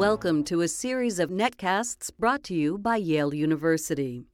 Welcome 0.00 0.44
to 0.44 0.62
a 0.62 0.66
series 0.66 1.18
of 1.18 1.28
netcasts 1.28 2.10
brought 2.18 2.42
to 2.44 2.54
you 2.54 2.78
by 2.78 2.96
Yale 2.96 3.34
University. 3.34 4.24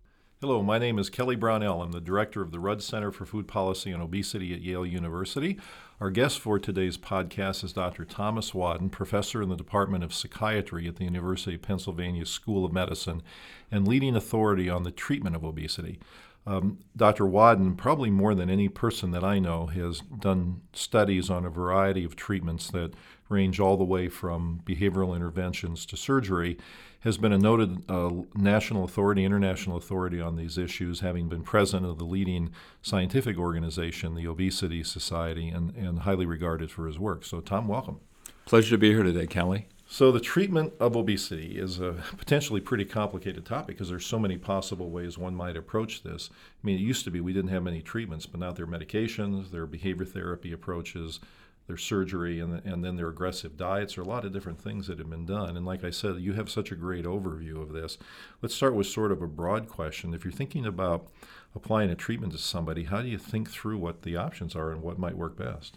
Hello, 0.40 0.62
my 0.62 0.78
name 0.78 0.96
is 0.96 1.10
Kelly 1.10 1.34
Brownell. 1.34 1.82
I'm 1.82 1.90
the 1.90 2.00
director 2.00 2.40
of 2.40 2.52
the 2.52 2.60
Rudd 2.60 2.84
Center 2.84 3.10
for 3.10 3.26
Food 3.26 3.48
Policy 3.48 3.90
and 3.90 4.00
Obesity 4.00 4.54
at 4.54 4.60
Yale 4.60 4.86
University. 4.86 5.58
Our 6.00 6.10
guest 6.10 6.38
for 6.38 6.60
today's 6.60 6.96
podcast 6.96 7.64
is 7.64 7.72
Dr. 7.72 8.04
Thomas 8.04 8.54
Wadden, 8.54 8.90
professor 8.90 9.42
in 9.42 9.48
the 9.48 9.56
Department 9.56 10.04
of 10.04 10.14
Psychiatry 10.14 10.86
at 10.86 10.96
the 10.96 11.04
University 11.04 11.56
of 11.56 11.62
Pennsylvania 11.62 12.26
School 12.26 12.64
of 12.64 12.72
Medicine 12.72 13.20
and 13.68 13.88
leading 13.88 14.14
authority 14.14 14.70
on 14.70 14.84
the 14.84 14.92
treatment 14.92 15.34
of 15.34 15.44
obesity. 15.44 15.98
Um, 16.46 16.78
Dr. 16.96 17.26
Wadden, 17.26 17.76
probably 17.76 18.10
more 18.10 18.36
than 18.36 18.48
any 18.48 18.68
person 18.68 19.10
that 19.10 19.24
I 19.24 19.40
know, 19.40 19.66
has 19.66 20.00
done 20.00 20.60
studies 20.72 21.28
on 21.28 21.44
a 21.44 21.50
variety 21.50 22.04
of 22.04 22.14
treatments 22.14 22.70
that 22.70 22.94
range 23.28 23.60
all 23.60 23.76
the 23.76 23.84
way 23.84 24.08
from 24.08 24.62
behavioral 24.64 25.14
interventions 25.14 25.86
to 25.86 25.96
surgery, 25.96 26.58
has 27.00 27.18
been 27.18 27.32
a 27.32 27.38
noted 27.38 27.88
uh, 27.88 28.10
national 28.34 28.84
authority, 28.84 29.24
international 29.24 29.76
authority 29.76 30.20
on 30.20 30.36
these 30.36 30.58
issues, 30.58 31.00
having 31.00 31.28
been 31.28 31.42
president 31.42 31.86
of 31.86 31.98
the 31.98 32.04
leading 32.04 32.50
scientific 32.82 33.38
organization, 33.38 34.14
the 34.14 34.26
Obesity 34.26 34.82
Society, 34.82 35.48
and, 35.48 35.74
and 35.76 36.00
highly 36.00 36.26
regarded 36.26 36.70
for 36.70 36.86
his 36.86 36.98
work. 36.98 37.24
So, 37.24 37.40
Tom, 37.40 37.68
welcome. 37.68 38.00
Pleasure 38.44 38.70
to 38.70 38.78
be 38.78 38.92
here 38.92 39.02
today, 39.02 39.26
Kelly. 39.26 39.68
So, 39.88 40.10
the 40.10 40.18
treatment 40.18 40.72
of 40.80 40.96
obesity 40.96 41.58
is 41.58 41.78
a 41.78 41.92
potentially 42.16 42.60
pretty 42.60 42.84
complicated 42.84 43.46
topic 43.46 43.76
because 43.76 43.88
there's 43.88 44.04
so 44.04 44.18
many 44.18 44.36
possible 44.36 44.90
ways 44.90 45.16
one 45.16 45.36
might 45.36 45.56
approach 45.56 46.02
this. 46.02 46.28
I 46.32 46.66
mean, 46.66 46.76
it 46.76 46.82
used 46.82 47.04
to 47.04 47.12
be 47.12 47.20
we 47.20 47.32
didn't 47.32 47.50
have 47.50 47.62
many 47.62 47.82
treatments, 47.82 48.26
but 48.26 48.40
now 48.40 48.50
there 48.50 48.64
are 48.64 48.68
medications, 48.68 49.52
there 49.52 49.62
are 49.62 49.66
behavior 49.66 50.04
therapy 50.04 50.50
approaches, 50.50 51.20
their 51.66 51.76
surgery, 51.76 52.40
and, 52.40 52.64
and 52.64 52.84
then 52.84 52.96
their 52.96 53.08
aggressive 53.08 53.56
diets. 53.56 53.98
Are 53.98 54.02
a 54.02 54.06
lot 54.06 54.24
of 54.24 54.32
different 54.32 54.60
things 54.60 54.86
that 54.86 54.98
have 54.98 55.10
been 55.10 55.26
done. 55.26 55.56
And 55.56 55.66
like 55.66 55.84
I 55.84 55.90
said, 55.90 56.16
you 56.16 56.34
have 56.34 56.50
such 56.50 56.70
a 56.70 56.76
great 56.76 57.04
overview 57.04 57.60
of 57.60 57.72
this. 57.72 57.98
Let's 58.42 58.54
start 58.54 58.74
with 58.74 58.86
sort 58.86 59.12
of 59.12 59.22
a 59.22 59.26
broad 59.26 59.68
question. 59.68 60.14
If 60.14 60.24
you're 60.24 60.32
thinking 60.32 60.66
about 60.66 61.06
applying 61.54 61.90
a 61.90 61.96
treatment 61.96 62.32
to 62.32 62.38
somebody, 62.38 62.84
how 62.84 63.02
do 63.02 63.08
you 63.08 63.18
think 63.18 63.50
through 63.50 63.78
what 63.78 64.02
the 64.02 64.16
options 64.16 64.54
are 64.54 64.70
and 64.70 64.82
what 64.82 64.98
might 64.98 65.16
work 65.16 65.36
best? 65.36 65.76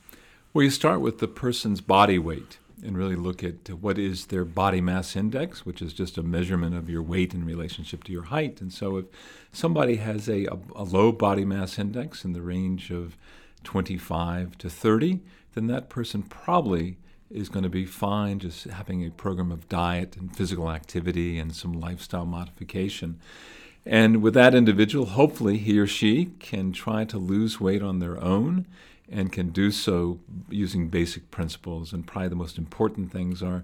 Well, 0.54 0.64
you 0.64 0.72
start 0.72 1.02
with 1.02 1.20
the 1.20 1.28
person's 1.28 1.82
body 1.82 2.20
weight 2.20 2.58
and 2.84 2.98
really 2.98 3.16
look 3.16 3.44
at 3.44 3.70
what 3.70 3.98
is 3.98 4.28
their 4.28 4.46
body 4.46 4.82
mass 4.82 5.16
index, 5.16 5.66
which 5.66 5.82
is 5.82 5.94
just 5.94 6.18
a 6.18 6.24
measurement 6.24 6.76
of 6.76 6.90
your 6.90 7.04
weight 7.04 7.34
in 7.34 7.46
relationship 7.46 8.04
to 8.06 8.12
your 8.12 8.24
height. 8.24 8.62
And 8.62 8.72
so 8.72 8.98
if 8.98 9.06
somebody 9.52 9.98
has 9.98 10.30
a, 10.30 10.46
a, 10.46 10.58
a 10.76 10.84
low 10.84 11.12
body 11.12 11.46
mass 11.46 11.78
index 11.78 12.24
in 12.24 12.34
the 12.34 12.42
range 12.42 12.90
of 12.92 13.18
25 13.64 14.58
to 14.58 14.70
30, 14.70 15.20
then 15.54 15.68
that 15.68 15.90
person 15.90 16.24
probably 16.24 16.98
is 17.30 17.50
going 17.50 17.64
to 17.64 17.70
be 17.70 17.86
fine 17.86 18.40
just 18.40 18.66
having 18.66 19.06
a 19.06 19.12
program 19.12 19.52
of 19.52 19.70
diet 19.70 20.18
and 20.18 20.36
physical 20.36 20.72
activity 20.72 21.38
and 21.38 21.56
some 21.56 21.74
lifestyle 21.74 22.26
modification. 22.26 23.20
And 23.86 24.22
with 24.22 24.34
that 24.34 24.56
individual, 24.56 25.06
hopefully 25.06 25.58
he 25.58 25.78
or 25.80 25.88
she 25.88 26.32
can 26.40 26.72
try 26.72 27.06
to 27.06 27.18
lose 27.18 27.60
weight 27.60 27.82
on 27.82 28.00
their 28.00 28.22
own 28.24 28.68
and 29.12 29.32
can 29.32 29.50
do 29.50 29.72
so 29.72 30.20
using 30.50 30.90
basic 30.90 31.32
principles. 31.32 31.94
And 31.94 32.06
probably 32.06 32.30
the 32.30 32.36
most 32.36 32.58
important 32.58 33.12
things 33.12 33.42
are 33.42 33.64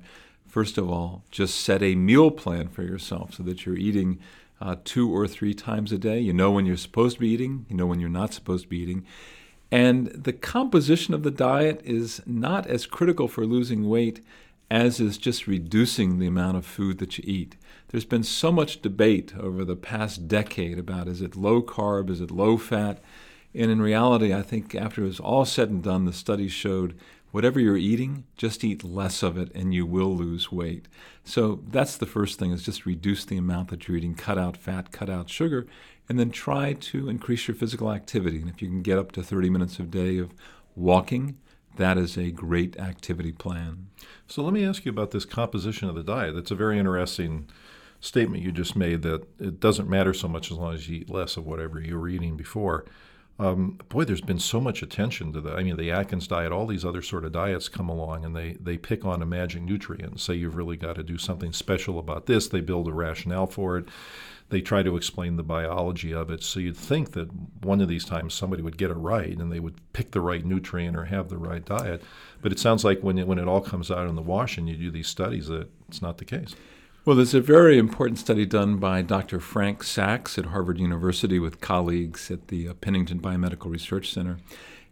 first 0.55 0.77
of 0.77 0.89
all, 0.89 1.21
just 1.31 1.59
set 1.59 1.83
a 1.83 1.95
meal 1.95 2.31
plan 2.31 2.69
for 2.69 2.81
yourself 2.81 3.33
so 3.33 3.43
that 3.43 3.65
you're 3.65 3.75
eating 3.75 4.17
uh, 4.61 4.73
two 4.85 5.13
or 5.13 5.27
three 5.27 5.53
times 5.53 5.91
a 5.91 5.97
day. 5.97 6.17
You 6.17 6.31
know 6.31 6.49
when 6.49 6.65
you're 6.65 6.77
supposed 6.77 7.15
to 7.15 7.19
be 7.19 7.27
eating, 7.27 7.65
you 7.67 7.75
know 7.75 7.85
when 7.85 7.99
you're 7.99 8.07
not 8.07 8.33
supposed 8.33 8.63
to 8.63 8.69
be 8.69 8.77
eating. 8.77 9.05
And 9.71 10.07
the 10.07 10.33
composition 10.33 11.13
of 11.13 11.23
the 11.23 11.31
diet 11.31 11.81
is 11.83 12.21
not 12.25 12.67
as 12.67 12.85
critical 12.85 13.27
for 13.27 13.45
losing 13.45 13.89
weight 13.89 14.23
as 14.69 14.99
is 14.99 15.17
just 15.17 15.47
reducing 15.47 16.17
the 16.17 16.27
amount 16.27 16.57
of 16.57 16.65
food 16.65 16.97
that 16.97 17.17
you 17.17 17.23
eat. 17.27 17.55
There's 17.89 18.05
been 18.05 18.23
so 18.23 18.51
much 18.51 18.81
debate 18.81 19.33
over 19.37 19.63
the 19.63 19.75
past 19.75 20.27
decade 20.27 20.79
about 20.79 21.07
is 21.07 21.21
it 21.21 21.35
low 21.35 21.61
carb, 21.61 22.09
is 22.09 22.19
it 22.21 22.31
low 22.31 22.57
fat? 22.57 23.01
And 23.53 23.71
in 23.71 23.81
reality, 23.81 24.33
I 24.33 24.41
think 24.41 24.75
after 24.75 25.03
it 25.03 25.07
was 25.07 25.19
all 25.19 25.45
said 25.45 25.69
and 25.69 25.83
done, 25.83 26.05
the 26.05 26.13
studies 26.13 26.51
showed 26.51 26.97
whatever 27.31 27.59
you're 27.59 27.77
eating, 27.77 28.23
just 28.37 28.63
eat 28.63 28.83
less 28.83 29.21
of 29.21 29.37
it 29.37 29.51
and 29.53 29.73
you 29.73 29.85
will 29.85 30.15
lose 30.15 30.51
weight. 30.51 30.87
So 31.23 31.61
that's 31.67 31.97
the 31.97 32.05
first 32.05 32.39
thing 32.39 32.51
is 32.51 32.63
just 32.63 32.85
reduce 32.85 33.23
the 33.25 33.37
amount 33.37 33.69
that 33.69 33.87
you're 33.87 33.97
eating, 33.97 34.15
cut 34.15 34.37
out 34.37 34.57
fat, 34.57 34.91
cut 34.91 35.09
out 35.09 35.29
sugar, 35.29 35.67
and 36.07 36.19
then 36.19 36.29
try 36.29 36.73
to 36.73 37.09
increase 37.09 37.47
your 37.47 37.55
physical 37.55 37.91
activity. 37.91 38.39
And 38.39 38.49
if 38.49 38.61
you 38.61 38.67
can 38.67 38.81
get 38.81 38.97
up 38.97 39.11
to 39.13 39.23
30 39.23 39.49
minutes 39.49 39.79
a 39.79 39.83
day 39.83 40.17
of 40.17 40.33
walking, 40.75 41.37
that 41.77 41.97
is 41.97 42.17
a 42.17 42.31
great 42.31 42.77
activity 42.77 43.31
plan. 43.31 43.87
So 44.27 44.43
let 44.43 44.53
me 44.53 44.65
ask 44.65 44.85
you 44.85 44.91
about 44.91 45.11
this 45.11 45.25
composition 45.25 45.89
of 45.89 45.95
the 45.95 46.03
diet. 46.03 46.35
That's 46.35 46.51
a 46.51 46.55
very 46.55 46.79
interesting 46.79 47.49
statement 47.99 48.43
you 48.43 48.51
just 48.51 48.75
made 48.75 49.01
that 49.01 49.25
it 49.39 49.59
doesn't 49.59 49.89
matter 49.89 50.13
so 50.13 50.27
much 50.27 50.51
as 50.51 50.57
long 50.57 50.73
as 50.73 50.87
you 50.87 50.97
eat 50.97 51.09
less 51.09 51.37
of 51.37 51.45
whatever 51.45 51.79
you 51.81 51.97
were 51.97 52.07
eating 52.07 52.37
before. 52.37 52.85
Um, 53.37 53.79
boy, 53.89 54.05
there's 54.05 54.21
been 54.21 54.39
so 54.39 54.61
much 54.61 54.81
attention 54.81 55.33
to 55.33 55.41
that. 55.41 55.55
I 55.55 55.63
mean, 55.63 55.75
the 55.75 55.91
Atkins 55.91 56.27
diet, 56.27 56.53
all 56.53 56.65
these 56.65 56.85
other 56.85 57.01
sort 57.01 57.25
of 57.25 57.33
diets 57.33 57.67
come 57.67 57.89
along 57.89 58.23
and 58.23 58.33
they, 58.33 58.53
they 58.53 58.77
pick 58.77 59.03
on 59.03 59.21
a 59.21 59.25
magic 59.25 59.61
nutrient 59.61 60.21
say 60.21 60.35
you've 60.35 60.55
really 60.55 60.77
got 60.77 60.95
to 60.95 61.03
do 61.03 61.17
something 61.17 61.51
special 61.51 61.99
about 61.99 62.27
this. 62.27 62.47
They 62.47 62.61
build 62.61 62.87
a 62.87 62.93
rationale 62.93 63.47
for 63.47 63.77
it 63.77 63.89
they 64.49 64.61
try 64.61 64.83
to 64.83 64.95
explain 64.95 65.37
the 65.37 65.43
biology 65.43 66.13
of 66.13 66.29
it. 66.29 66.43
So 66.43 66.59
you'd 66.59 66.77
think 66.77 67.13
that 67.13 67.29
one 67.63 67.81
of 67.81 67.87
these 67.87 68.05
times 68.05 68.33
somebody 68.33 68.61
would 68.61 68.77
get 68.77 68.91
it 68.91 68.95
right 68.95 69.35
and 69.35 69.51
they 69.51 69.59
would 69.59 69.75
pick 69.93 70.11
the 70.11 70.21
right 70.21 70.45
nutrient 70.45 70.95
or 70.95 71.05
have 71.05 71.29
the 71.29 71.37
right 71.37 71.65
diet. 71.65 72.03
But 72.41 72.51
it 72.51 72.59
sounds 72.59 72.83
like 72.83 73.01
when 73.01 73.17
it, 73.17 73.27
when 73.27 73.39
it 73.39 73.47
all 73.47 73.61
comes 73.61 73.89
out 73.89 74.07
in 74.07 74.15
the 74.15 74.21
wash 74.21 74.57
and 74.57 74.69
you 74.69 74.75
do 74.75 74.91
these 74.91 75.07
studies, 75.07 75.47
that 75.47 75.69
it's 75.87 76.01
not 76.01 76.19
the 76.19 76.25
case. 76.25 76.55
Well, 77.05 77.15
there's 77.15 77.35
a 77.35 77.39
very 77.39 77.77
important 77.77 78.17
study 78.17 78.47
done 78.47 78.77
by 78.77 79.03
Dr. 79.03 79.39
Frank 79.39 79.83
Sacks 79.83 80.39
at 80.39 80.47
Harvard 80.47 80.79
University 80.79 81.37
with 81.37 81.61
colleagues 81.61 82.31
at 82.31 82.47
the 82.47 82.67
uh, 82.67 82.73
Pennington 82.73 83.19
Biomedical 83.19 83.69
Research 83.69 84.11
Center. 84.11 84.39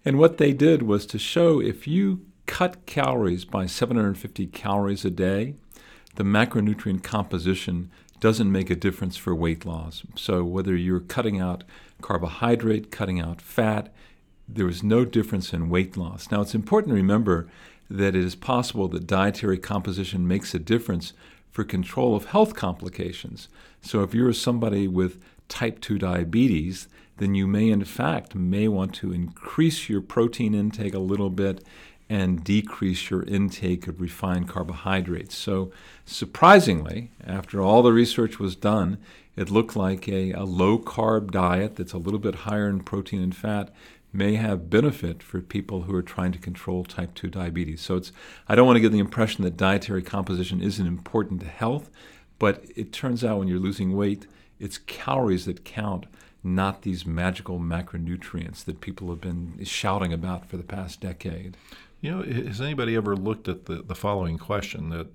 And 0.06 0.20
what 0.20 0.38
they 0.38 0.54
did 0.54 0.84
was 0.84 1.08
to 1.08 1.18
show 1.18 1.60
if 1.60 1.88
you 1.88 2.24
cut 2.46 2.86
calories 2.86 3.46
by 3.46 3.66
750 3.66 4.46
calories 4.46 5.04
a 5.04 5.10
day, 5.10 5.56
the 6.14 6.24
macronutrient 6.24 7.02
composition 7.02 7.90
doesn't 8.20 8.52
make 8.52 8.70
a 8.70 8.76
difference 8.76 9.18
for 9.18 9.34
weight 9.34 9.66
loss. 9.66 10.04
So 10.16 10.44
whether 10.44 10.76
you're 10.76 11.00
cutting 11.00 11.42
out 11.42 11.64
carbohydrate, 12.04 12.92
cutting 12.92 13.20
out 13.20 13.42
fat, 13.42 13.92
there 14.48 14.70
is 14.70 14.84
no 14.84 15.04
difference 15.04 15.52
in 15.52 15.68
weight 15.68 15.98
loss. 15.98 16.30
Now 16.30 16.42
it's 16.42 16.54
important 16.54 16.92
to 16.92 16.96
remember 16.96 17.48
that 17.90 18.16
it 18.16 18.24
is 18.24 18.36
possible 18.36 18.88
that 18.90 19.08
dietary 19.08 19.58
composition 19.58 20.28
makes 20.28 20.54
a 20.54 20.60
difference 20.60 21.14
for 21.54 21.64
control 21.64 22.16
of 22.16 22.26
health 22.26 22.56
complications. 22.56 23.48
So 23.82 24.02
if 24.02 24.16
you're 24.16 24.34
somebody 24.34 24.88
with 24.88 25.22
type 25.48 25.80
2 25.82 26.00
diabetes, 26.00 26.88
then 27.18 27.36
you 27.36 27.46
may 27.46 27.70
in 27.70 27.84
fact 27.86 28.34
may 28.34 28.68
want 28.68 28.96
to 28.96 29.14
increase 29.14 29.88
your 29.88 30.02
protein 30.02 30.56
intake 30.56 30.96
a 30.96 31.00
little 31.00 31.30
bit 31.30 31.64
and 32.10 32.44
decrease 32.44 33.12
your 33.12 33.22
intake 33.24 33.88
of 33.88 34.02
refined 34.02 34.50
carbohydrates. 34.50 35.36
So, 35.36 35.72
surprisingly, 36.06 37.12
after 37.26 37.62
all 37.62 37.82
the 37.82 37.94
research 37.94 38.40
was 38.40 38.56
done, 38.56 38.98
it 39.36 39.50
looked 39.50 39.76
like 39.76 40.08
a, 40.08 40.32
a 40.32 40.44
low 40.44 40.78
carb 40.80 41.32
diet 41.32 41.76
that's 41.76 41.94
a 41.94 41.98
little 41.98 42.20
bit 42.20 42.36
higher 42.36 42.68
in 42.68 42.82
protein 42.82 43.22
and 43.22 43.36
fat 43.36 43.74
may 44.14 44.36
have 44.36 44.70
benefit 44.70 45.24
for 45.24 45.42
people 45.42 45.82
who 45.84 45.96
are 45.96 46.04
trying 46.04 46.32
to 46.32 46.40
control 46.40 46.84
type 46.84 47.16
2 47.16 47.30
diabetes. 47.30 47.82
So 47.82 47.96
it's 47.98 48.12
I 48.48 48.56
don't 48.56 48.68
want 48.68 48.78
to 48.78 48.82
give 48.82 48.92
the 48.92 49.00
impression 49.00 49.44
that 49.44 49.58
dietary 49.58 50.04
composition 50.04 50.62
isn't 50.62 50.86
important 50.86 51.42
to 51.42 51.48
health, 51.48 51.90
but 52.38 52.64
it 52.76 52.94
turns 52.94 53.24
out 53.24 53.40
when 53.40 53.48
you're 53.48 53.60
losing 53.60 53.98
weight, 53.98 54.28
it's 54.60 54.78
calories 54.78 55.46
that 55.46 55.66
count, 55.66 56.06
not 56.44 56.84
these 56.84 57.06
magical 57.06 57.60
macronutrients 57.60 58.64
that 58.66 58.82
people 58.82 59.10
have 59.10 59.22
been 59.22 59.64
shouting 59.64 60.14
about 60.14 60.46
for 60.46 60.58
the 60.58 60.64
past 60.64 61.02
decade. 61.02 61.58
You 62.04 62.12
know, 62.12 62.22
has 62.22 62.60
anybody 62.60 62.98
ever 62.98 63.16
looked 63.16 63.48
at 63.48 63.64
the, 63.64 63.76
the 63.76 63.96
following 63.96 64.38
question 64.38 64.90
that 64.90 65.08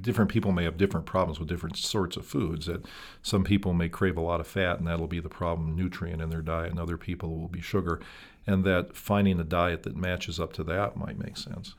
different 0.00 0.30
people 0.30 0.50
may 0.50 0.64
have 0.64 0.78
different 0.78 1.04
problems 1.04 1.38
with 1.38 1.46
different 1.46 1.76
sorts 1.76 2.16
of 2.16 2.24
foods? 2.24 2.64
That 2.64 2.86
some 3.22 3.44
people 3.44 3.74
may 3.74 3.90
crave 3.90 4.16
a 4.16 4.22
lot 4.22 4.40
of 4.40 4.46
fat, 4.46 4.78
and 4.78 4.86
that'll 4.86 5.08
be 5.08 5.20
the 5.20 5.28
problem 5.28 5.76
nutrient 5.76 6.22
in 6.22 6.30
their 6.30 6.40
diet, 6.40 6.70
and 6.70 6.80
other 6.80 6.96
people 6.96 7.36
will 7.36 7.48
be 7.48 7.60
sugar, 7.60 8.00
and 8.46 8.64
that 8.64 8.96
finding 8.96 9.38
a 9.38 9.44
diet 9.44 9.82
that 9.82 9.94
matches 9.94 10.40
up 10.40 10.54
to 10.54 10.64
that 10.64 10.96
might 10.96 11.18
make 11.18 11.36
sense. 11.36 11.74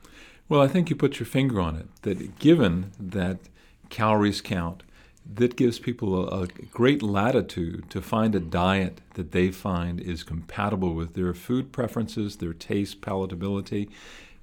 Well, 0.48 0.60
I 0.60 0.68
think 0.68 0.88
you 0.88 0.94
put 0.94 1.18
your 1.18 1.26
finger 1.26 1.60
on 1.60 1.74
it. 1.74 1.88
That 2.02 2.38
given 2.38 2.92
that 3.00 3.38
calories 3.88 4.40
count, 4.40 4.84
that 5.34 5.56
gives 5.56 5.80
people 5.80 6.28
a, 6.28 6.44
a, 6.44 6.46
great 6.70 7.02
latitude 7.02 7.90
to 7.90 8.00
find 8.00 8.34
a 8.34 8.40
diet 8.40 9.00
that 9.14 9.32
they 9.32 9.50
find 9.50 10.00
is 10.00 10.22
compatible 10.22 10.94
with 10.94 11.14
their 11.14 11.34
food 11.34 11.70
preferences, 11.70 12.36
their 12.36 12.54
taste, 12.54 13.02
palatability, 13.02 13.90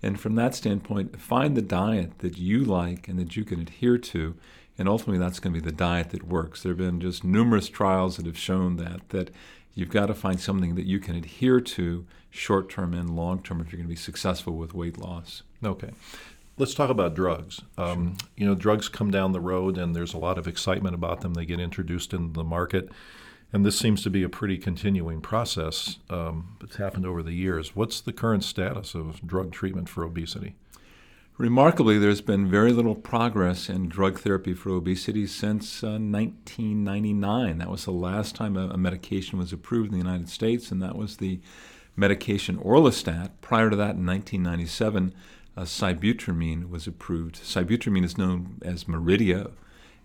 and 0.05 0.19
from 0.19 0.35
that 0.35 0.53
standpoint, 0.53 1.19
find 1.19 1.57
the 1.57 1.63
diet 1.63 2.19
that 2.19 2.37
you 2.37 2.63
like 2.63 3.07
and 3.07 3.17
that 3.17 3.35
you 3.35 3.43
can 3.43 3.59
adhere 3.59 3.97
to. 3.97 4.35
And 4.77 4.87
ultimately, 4.87 5.17
that's 5.17 5.39
going 5.39 5.53
to 5.55 5.59
be 5.59 5.65
the 5.65 5.75
diet 5.75 6.11
that 6.11 6.27
works. 6.27 6.61
There 6.61 6.71
have 6.73 6.77
been 6.77 7.01
just 7.01 7.23
numerous 7.23 7.69
trials 7.69 8.17
that 8.17 8.27
have 8.27 8.37
shown 8.37 8.75
that, 8.75 9.09
that 9.09 9.31
you've 9.73 9.89
got 9.89 10.05
to 10.07 10.13
find 10.13 10.39
something 10.39 10.75
that 10.75 10.85
you 10.85 10.99
can 10.99 11.15
adhere 11.15 11.59
to 11.59 12.05
short 12.29 12.69
term 12.69 12.93
and 12.93 13.15
long 13.15 13.41
term 13.41 13.61
if 13.61 13.71
you're 13.71 13.77
going 13.77 13.87
to 13.87 13.89
be 13.89 13.95
successful 13.95 14.53
with 14.55 14.75
weight 14.75 14.97
loss. 14.99 15.41
Okay. 15.63 15.89
let's 16.57 16.75
talk 16.75 16.91
about 16.91 17.15
drugs. 17.15 17.61
Um, 17.77 18.17
you 18.35 18.45
know, 18.45 18.53
drugs 18.53 18.87
come 18.87 19.09
down 19.09 19.31
the 19.31 19.39
road, 19.39 19.77
and 19.77 19.95
there's 19.95 20.13
a 20.13 20.19
lot 20.19 20.37
of 20.37 20.47
excitement 20.47 20.93
about 20.93 21.21
them. 21.21 21.33
They 21.33 21.45
get 21.45 21.59
introduced 21.59 22.13
into 22.13 22.33
the 22.33 22.43
market, 22.43 22.89
and 23.55 23.65
this 23.65 23.79
seems 23.79 24.03
to 24.03 24.09
be 24.09 24.21
a 24.21 24.27
pretty 24.27 24.57
continuing 24.57 25.21
process 25.21 25.99
um, 26.09 26.57
that's 26.59 26.75
happened 26.75 27.05
over 27.05 27.23
the 27.23 27.31
years. 27.31 27.73
What's 27.73 28.01
the 28.01 28.11
current 28.11 28.43
status 28.43 28.93
of 28.93 29.25
drug 29.25 29.53
treatment 29.53 29.87
for 29.87 30.03
obesity? 30.03 30.57
Remarkably, 31.37 31.97
there's 31.97 32.19
been 32.19 32.49
very 32.49 32.73
little 32.73 32.95
progress 32.95 33.69
in 33.69 33.87
drug 33.87 34.19
therapy 34.19 34.53
for 34.53 34.71
obesity 34.71 35.25
since 35.25 35.85
uh, 35.85 35.95
1999. 35.95 37.59
That 37.59 37.69
was 37.69 37.85
the 37.85 37.91
last 37.91 38.35
time 38.35 38.57
a, 38.57 38.71
a, 38.71 38.77
medication 38.77 39.39
was 39.39 39.53
approved 39.53 39.93
in 39.93 39.99
the 39.99 40.05
United 40.05 40.27
States, 40.27 40.69
and 40.69 40.81
that 40.81 40.97
was 40.97 41.15
the 41.15 41.39
medication 41.95 42.57
Orlistat. 42.57 43.29
Prior 43.39 43.69
to 43.69 43.77
that, 43.77 43.95
in 43.95 44.05
1997, 44.05 45.13
uh, 45.55 45.61
sibutramine 45.61 46.69
was 46.69 46.87
approved. 46.87 47.35
Sibutramine 47.35 48.03
is 48.03 48.17
known 48.17 48.59
as 48.63 48.83
Meridia, 48.83 49.51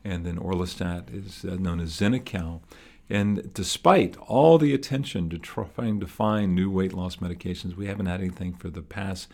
and 0.05 0.25
then 0.25 0.38
Orlistat 0.38 1.12
is 1.12 1.44
uh, 1.44 1.56
known 1.56 1.81
as 1.81 1.91
Xenical. 1.91 2.61
And 3.10 3.52
despite 3.52 4.16
all 4.18 4.56
the 4.56 4.72
attention 4.72 5.28
to 5.30 5.38
trying 5.38 6.00
to 6.00 6.06
find 6.06 6.54
new 6.54 6.70
weight 6.70 6.92
loss 6.92 7.16
medications, 7.16 7.76
we 7.76 7.86
haven't 7.86 8.06
had 8.06 8.20
anything 8.20 8.54
for 8.54 8.70
the 8.70 8.82
past 8.82 9.28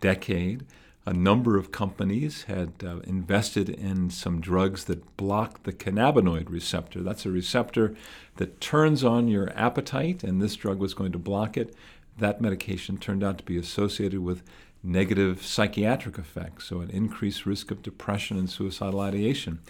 decade 0.00 0.64
a 1.06 1.12
number 1.12 1.56
of 1.56 1.72
companies 1.72 2.44
had 2.44 2.72
uh, 2.84 2.98
invested 3.00 3.68
in 3.68 4.10
some 4.10 4.40
drugs 4.40 4.84
that 4.84 5.16
block 5.16 5.62
the 5.62 5.72
cannabinoid 5.72 6.50
receptor. 6.50 7.00
That's 7.00 7.24
a 7.24 7.30
receptor 7.30 7.94
that 8.36 8.60
turns 8.60 9.02
on 9.02 9.26
your 9.26 9.50
appetite, 9.58 10.22
and 10.22 10.40
this 10.40 10.56
drug 10.56 10.78
was 10.78 10.94
going 10.94 11.12
to 11.12 11.18
block 11.18 11.56
it. 11.56 11.74
That 12.18 12.40
medication 12.40 12.98
turned 12.98 13.24
out 13.24 13.38
to 13.38 13.44
be 13.44 13.56
associated 13.56 14.20
with 14.20 14.42
negative 14.82 15.44
psychiatric 15.44 16.18
effects, 16.18 16.66
so 16.66 16.80
an 16.80 16.90
increased 16.90 17.46
risk 17.46 17.70
of 17.70 17.82
depression 17.82 18.38
and 18.38 18.48
suicidal 18.48 19.00
ideation. 19.00 19.60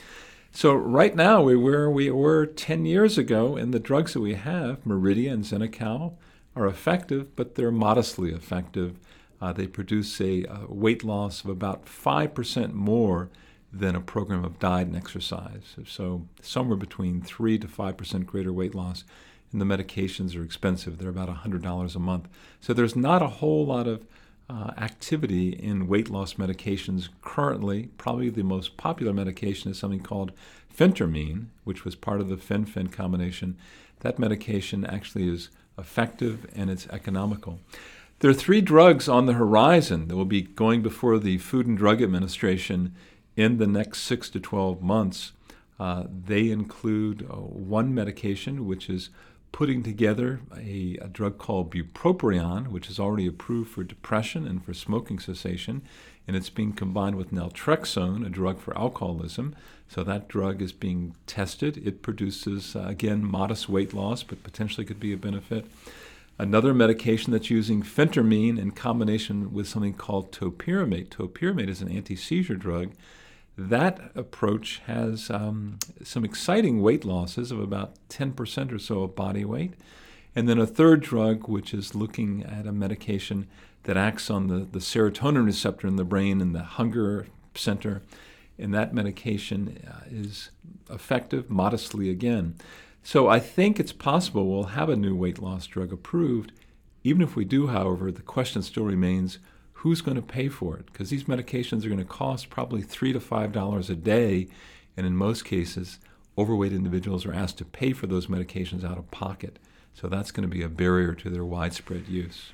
So 0.52 0.74
right 0.74 1.14
now 1.14 1.42
we're 1.42 1.58
where 1.58 1.90
we 1.90 2.10
were 2.10 2.46
10 2.46 2.84
years 2.84 3.16
ago, 3.16 3.56
and 3.56 3.72
the 3.72 3.78
drugs 3.78 4.14
that 4.14 4.20
we 4.20 4.34
have, 4.34 4.84
Meridia 4.84 5.32
and 5.32 5.44
Xenical, 5.44 6.14
are 6.56 6.66
effective, 6.66 7.36
but 7.36 7.54
they're 7.54 7.70
modestly 7.70 8.32
effective 8.32 8.96
uh, 9.40 9.52
they 9.52 9.66
produce 9.66 10.20
a, 10.20 10.44
a, 10.44 10.66
weight 10.68 11.02
loss 11.02 11.42
of 11.42 11.50
about 11.50 11.86
5% 11.86 12.72
more 12.72 13.30
than 13.72 13.94
a 13.94 14.00
program 14.00 14.44
of 14.44 14.58
diet 14.58 14.88
and 14.88 14.96
exercise. 14.96 15.76
So, 15.86 16.26
somewhere 16.42 16.76
between 16.76 17.22
3 17.22 17.58
to 17.58 17.66
5% 17.66 18.26
greater 18.26 18.52
weight 18.52 18.74
loss. 18.74 19.04
And 19.52 19.60
the 19.60 19.64
medications 19.64 20.36
are 20.36 20.44
expensive, 20.44 20.98
they're 20.98 21.08
about 21.08 21.28
$100 21.28 21.96
a 21.96 21.98
month. 21.98 22.28
So, 22.60 22.74
there's 22.74 22.96
not 22.96 23.22
a 23.22 23.28
whole 23.28 23.64
lot 23.64 23.86
of 23.86 24.04
uh, 24.50 24.72
activity 24.78 25.50
in 25.50 25.86
weight 25.86 26.10
loss 26.10 26.34
medications 26.34 27.08
currently. 27.22 27.88
Probably 27.98 28.30
the 28.30 28.42
most 28.42 28.76
popular 28.76 29.12
medication 29.12 29.70
is 29.70 29.78
something 29.78 30.02
called 30.02 30.32
phentermine, 30.76 31.46
which 31.62 31.84
was 31.84 31.94
part 31.94 32.20
of 32.20 32.28
the 32.28 32.36
fen-phen 32.36 32.90
combination. 32.90 33.56
That 34.00 34.18
medication 34.18 34.84
actually 34.84 35.28
is 35.28 35.50
effective 35.78 36.50
and 36.56 36.68
it's 36.68 36.88
economical. 36.88 37.60
There 38.18 38.30
are 38.30 38.34
three 38.34 38.60
drugs 38.60 39.08
on 39.08 39.26
the 39.26 39.34
horizon 39.34 40.08
that 40.08 40.16
will 40.16 40.24
be 40.24 40.42
going 40.42 40.82
before 40.82 41.18
the 41.18 41.38
Food 41.38 41.66
and 41.68 41.78
Drug 41.78 42.02
Administration 42.02 42.92
in 43.36 43.58
the 43.58 43.68
next 43.68 44.00
six 44.00 44.28
to 44.30 44.40
12 44.40 44.82
months. 44.82 45.32
Uh, 45.78 46.04
they 46.26 46.50
include 46.50 47.22
uh, 47.30 47.36
one 47.36 47.94
medication, 47.94 48.66
which 48.66 48.90
is 48.90 49.10
putting 49.52 49.82
together 49.82 50.40
a, 50.56 50.96
a, 51.00 51.08
drug 51.08 51.38
called 51.38 51.72
bupropion, 51.72 52.68
which 52.68 52.88
is 52.88 52.98
already 52.98 53.26
approved 53.26 53.70
for 53.70 53.82
depression 53.82 54.46
and 54.46 54.64
for 54.64 54.72
smoking 54.72 55.18
cessation, 55.18 55.82
and 56.26 56.36
it's 56.36 56.50
being 56.50 56.72
combined 56.72 57.16
with 57.16 57.32
naltrexone, 57.32 58.24
a 58.24 58.30
drug 58.30 58.60
for 58.60 58.76
alcoholism. 58.78 59.54
So 59.88 60.04
that 60.04 60.28
drug 60.28 60.62
is 60.62 60.72
being 60.72 61.16
tested. 61.26 61.76
It 61.84 62.00
produces, 62.02 62.76
uh, 62.76 62.84
again, 62.86 63.24
modest 63.24 63.68
weight 63.68 63.92
loss, 63.92 64.22
but 64.22 64.44
potentially 64.44 64.86
could 64.86 65.00
be 65.00 65.12
a 65.12 65.16
benefit. 65.16 65.66
Another 66.38 66.72
medication 66.72 67.32
that's 67.32 67.50
using 67.50 67.82
phentermine 67.82 68.58
in 68.58 68.70
combination 68.70 69.52
with 69.52 69.68
something 69.68 69.92
called 69.92 70.32
topiramate. 70.32 71.08
Topiramate 71.08 71.68
is 71.68 71.82
an 71.82 71.90
anti 71.90 72.16
seizure 72.16 72.54
drug. 72.54 72.92
That 73.68 74.10
approach 74.14 74.80
has 74.86 75.28
um, 75.28 75.78
some 76.02 76.24
exciting 76.24 76.80
weight 76.80 77.04
losses 77.04 77.52
of 77.52 77.60
about 77.60 77.92
10% 78.08 78.72
or 78.72 78.78
so 78.78 79.02
of 79.02 79.14
body 79.14 79.44
weight. 79.44 79.74
And 80.34 80.48
then 80.48 80.58
a 80.58 80.66
third 80.66 81.02
drug, 81.02 81.46
which 81.46 81.74
is 81.74 81.94
looking 81.94 82.42
at 82.42 82.66
a 82.66 82.72
medication 82.72 83.46
that 83.82 83.98
acts 83.98 84.30
on 84.30 84.46
the, 84.46 84.60
the 84.60 84.78
serotonin 84.78 85.44
receptor 85.44 85.86
in 85.86 85.96
the 85.96 86.04
brain 86.04 86.40
and 86.40 86.54
the 86.54 86.62
hunger 86.62 87.26
center. 87.54 88.00
And 88.58 88.72
that 88.72 88.94
medication 88.94 89.78
uh, 89.86 90.04
is 90.10 90.50
effective 90.88 91.50
modestly 91.50 92.08
again. 92.08 92.54
So 93.02 93.28
I 93.28 93.40
think 93.40 93.78
it's 93.78 93.92
possible 93.92 94.46
we'll 94.46 94.64
have 94.64 94.88
a 94.88 94.96
new 94.96 95.14
weight 95.14 95.38
loss 95.38 95.66
drug 95.66 95.92
approved. 95.92 96.52
Even 97.04 97.20
if 97.20 97.36
we 97.36 97.44
do, 97.44 97.66
however, 97.66 98.10
the 98.10 98.22
question 98.22 98.62
still 98.62 98.84
remains 98.84 99.38
who's 99.80 100.02
going 100.02 100.16
to 100.16 100.22
pay 100.22 100.48
for 100.48 100.76
it? 100.76 100.86
Because 100.86 101.08
these 101.08 101.24
medications 101.24 101.84
are 101.84 101.88
going 101.88 101.98
to 101.98 102.04
cost 102.04 102.50
probably 102.50 102.82
three 102.82 103.12
to 103.12 103.20
five 103.20 103.50
dollars 103.52 103.88
a 103.88 103.96
day, 103.96 104.48
and 104.96 105.06
in 105.06 105.16
most 105.16 105.44
cases, 105.44 105.98
overweight 106.36 106.72
individuals 106.72 107.24
are 107.24 107.32
asked 107.32 107.58
to 107.58 107.64
pay 107.64 107.92
for 107.92 108.06
those 108.06 108.26
medications 108.26 108.84
out 108.84 108.98
of 108.98 109.10
pocket. 109.10 109.58
So 109.94 110.06
that's 110.06 110.30
going 110.30 110.48
to 110.48 110.54
be 110.54 110.62
a 110.62 110.68
barrier 110.68 111.14
to 111.14 111.30
their 111.30 111.44
widespread 111.44 112.08
use. 112.08 112.52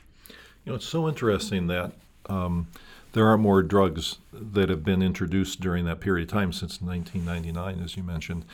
You 0.64 0.73
know, 0.73 0.76
it's 0.76 0.87
so 0.87 1.08
interesting 1.08 1.67
that 1.67 1.93
um, 2.28 2.69
there 3.12 3.26
are 3.26 3.38
more 3.38 3.62
drugs 3.62 4.19
that 4.32 4.69
have 4.69 4.84
been 4.84 5.02
introduced 5.02 5.61
during 5.61 5.84
that 5.84 6.00
period 6.00 6.28
of 6.28 6.32
time 6.32 6.52
since 6.52 6.81
1999, 6.81 7.84
as 7.84 7.96
you 7.96 8.02
mentioned. 8.02 8.44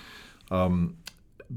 Um, 0.51 0.97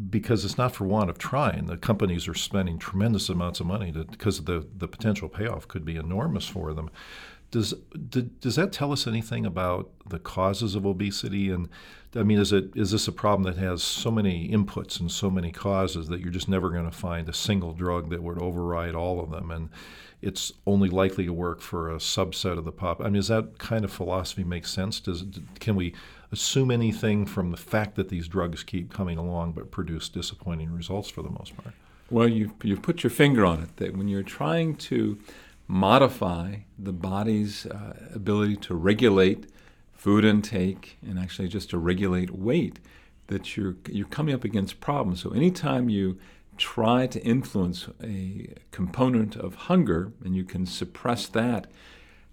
because 0.10 0.44
it's 0.46 0.58
not 0.58 0.74
for 0.76 0.86
want 0.86 1.10
of 1.10 1.18
trying. 1.18 1.66
The 1.66 1.78
companies 1.78 2.28
are 2.28 2.34
spending 2.34 2.78
tremendous 2.78 3.30
amounts 3.30 3.60
of 3.60 3.68
money 3.68 3.92
to, 3.92 4.04
because 4.06 4.44
the, 4.44 4.68
the 4.78 4.88
potential 4.88 5.30
payoff 5.30 5.68
could 5.68 5.86
be 5.86 5.96
enormous 5.96 6.48
for 6.48 6.74
them. 6.74 6.90
Does, 7.52 7.74
does 8.10 8.56
that 8.56 8.74
tell 8.74 8.92
us 8.92 9.08
anything 9.08 9.46
about 9.46 9.90
the 10.10 10.20
causes 10.20 10.76
of 10.76 10.86
obesity? 10.86 11.50
And 11.50 11.70
I 12.16 12.24
mean, 12.24 12.40
is 12.40 12.52
it 12.52 12.76
is 12.76 12.92
this 12.92 13.08
a 13.08 13.12
problem 13.12 13.44
that 13.44 13.60
has 13.62 13.84
so 13.84 14.12
many 14.12 14.50
inputs 14.50 15.00
and 15.00 15.10
so 15.12 15.30
many 15.30 15.52
causes 15.52 16.08
that 16.08 16.20
you're 16.20 16.32
just 16.32 16.50
never 16.50 16.70
going 16.70 16.90
to 16.90 16.96
find 16.96 17.30
a 17.30 17.34
single 17.34 17.72
drug 17.72 18.10
that 18.10 18.24
would 18.24 18.42
override 18.42 18.96
all 18.96 19.22
of 19.22 19.32
them? 19.32 19.52
And 19.52 19.70
it's 20.22 20.52
only 20.66 20.90
likely 20.90 21.26
to 21.26 21.34
work 21.34 21.62
for 21.62 21.92
a 21.92 21.98
subset 21.98 22.58
of 22.58 22.66
the 22.66 22.72
pop. 22.72 23.00
I 23.00 23.06
mean, 23.06 23.14
does 23.14 23.28
that 23.28 23.60
kind 23.60 23.86
of 23.86 23.92
philosophy 23.92 24.44
make 24.44 24.66
sense? 24.66 25.00
Does 25.00 25.24
can 25.60 25.76
we 25.76 25.94
assume 26.32 26.72
anything 26.72 27.26
from 27.26 27.52
the 27.52 27.58
fact 27.58 27.96
that 27.96 28.10
these 28.10 28.28
drugs 28.28 28.64
keep 28.64 28.94
coming 28.94 29.18
along 29.18 29.54
but 29.54 29.72
produce 29.72 30.10
disappointing 30.10 30.72
results 30.74 31.10
for 31.10 31.22
the 31.22 31.30
most 31.30 31.56
part? 31.58 31.74
Well, 32.10 32.28
you've, 32.28 32.54
you've 32.64 32.82
put 32.82 33.04
your 33.04 33.12
finger 33.12 33.46
on 33.46 33.62
it 33.64 33.78
that 33.78 33.98
when 33.98 34.08
you're 34.08 34.24
trying 34.24 34.76
to 34.76 35.18
modify 35.68 36.58
the 36.78 36.94
body's 36.94 37.66
uh, 37.66 37.94
ability 38.14 38.58
to 38.58 38.76
regulate 38.76 39.48
food 39.94 40.24
intake 40.24 40.98
and 41.02 41.18
actually 41.18 41.48
just 41.48 41.70
to 41.72 41.78
regulate 41.78 42.30
weight, 42.30 42.80
that 43.28 43.58
you're, 43.58 43.76
you're 43.90 44.06
coming 44.08 44.36
up 44.36 44.44
against 44.44 44.80
problems. 44.80 45.22
So 45.22 45.32
anytime 45.32 45.90
you 45.90 46.20
try 46.58 47.08
to 47.08 47.22
influence 47.24 47.88
a 48.04 48.54
component 48.72 49.36
of 49.36 49.56
hunger 49.56 50.12
and 50.24 50.36
you 50.36 50.44
can 50.44 50.66
suppress 50.66 51.28
that, 51.30 51.68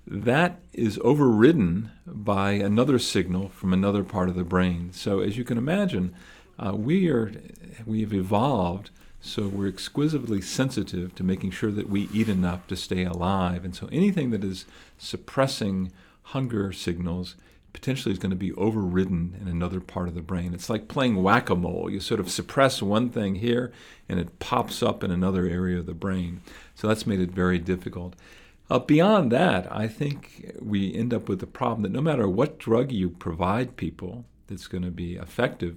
that 0.07 0.61
is 0.73 0.99
overridden 1.03 1.91
by 2.07 2.53
another 2.53 2.99
signal 2.99 3.49
from 3.49 3.73
another 3.73 4.03
part 4.03 4.29
of 4.29 4.35
the 4.35 4.45
brain. 4.45 4.93
So, 4.93 5.21
as 5.21 5.37
you 5.37 5.45
can 5.45 5.59
imagine, 5.59 6.15
uh, 6.59 6.75
we 6.75 7.09
are 7.09 7.33
we 7.87 8.01
have 8.01 8.13
evolved 8.13 8.91
so 9.25 9.47
we're 9.47 9.69
exquisitely 9.69 10.41
sensitive 10.41 11.15
to 11.15 11.23
making 11.23 11.53
sure 11.53 11.71
that 11.71 11.89
we 11.89 12.09
eat 12.13 12.29
enough 12.29 12.67
to 12.67 12.75
stay 12.75 13.05
alive. 13.05 13.65
And 13.65 13.75
so, 13.75 13.89
anything 13.93 14.31
that 14.31 14.43
is 14.43 14.67
suppressing 14.99 15.93
hunger 16.23 16.73
signals 16.73 17.37
potentially 17.73 18.13
is 18.13 18.19
going 18.19 18.31
to 18.31 18.37
be 18.37 18.53
overridden 18.55 19.39
in 19.41 19.47
another 19.47 19.81
part 19.81 20.09
of 20.09 20.15
the 20.15 20.23
brain. 20.23 20.53
It's 20.53 20.69
like 20.69 20.89
playing 20.89 21.23
whack 21.23 21.49
a 21.51 21.55
mole. 21.55 21.89
You 21.89 22.01
sort 22.01 22.21
of 22.21 22.31
suppress 22.31 22.83
one 22.83 23.11
thing 23.11 23.37
here 23.37 23.73
and 24.09 24.19
it 24.19 24.41
pops 24.41 24.83
up 24.83 25.05
in 25.05 25.11
another 25.11 25.47
area 25.47 25.79
of 25.79 25.87
the 25.87 25.95
brain. 25.95 26.43
So 26.75 26.89
that's 26.89 27.07
made 27.07 27.21
it 27.21 27.31
very 27.31 27.59
difficult. 27.59 28.15
Uh, 28.73 28.79
beyond 28.79 29.31
that, 29.31 29.71
I 29.71 29.87
think 29.87 30.51
we 30.59 30.95
end 30.95 31.13
up 31.13 31.29
with 31.29 31.41
the 31.41 31.47
problem 31.47 31.83
that 31.83 31.93
no 31.93 32.01
matter 32.01 32.27
what 32.27 32.59
drug 32.59 32.91
you 32.91 33.11
provide 33.11 33.77
people 33.77 34.25
that's 34.47 34.67
going 34.67 34.83
to 34.83 34.91
be 34.91 35.17
effective, 35.17 35.77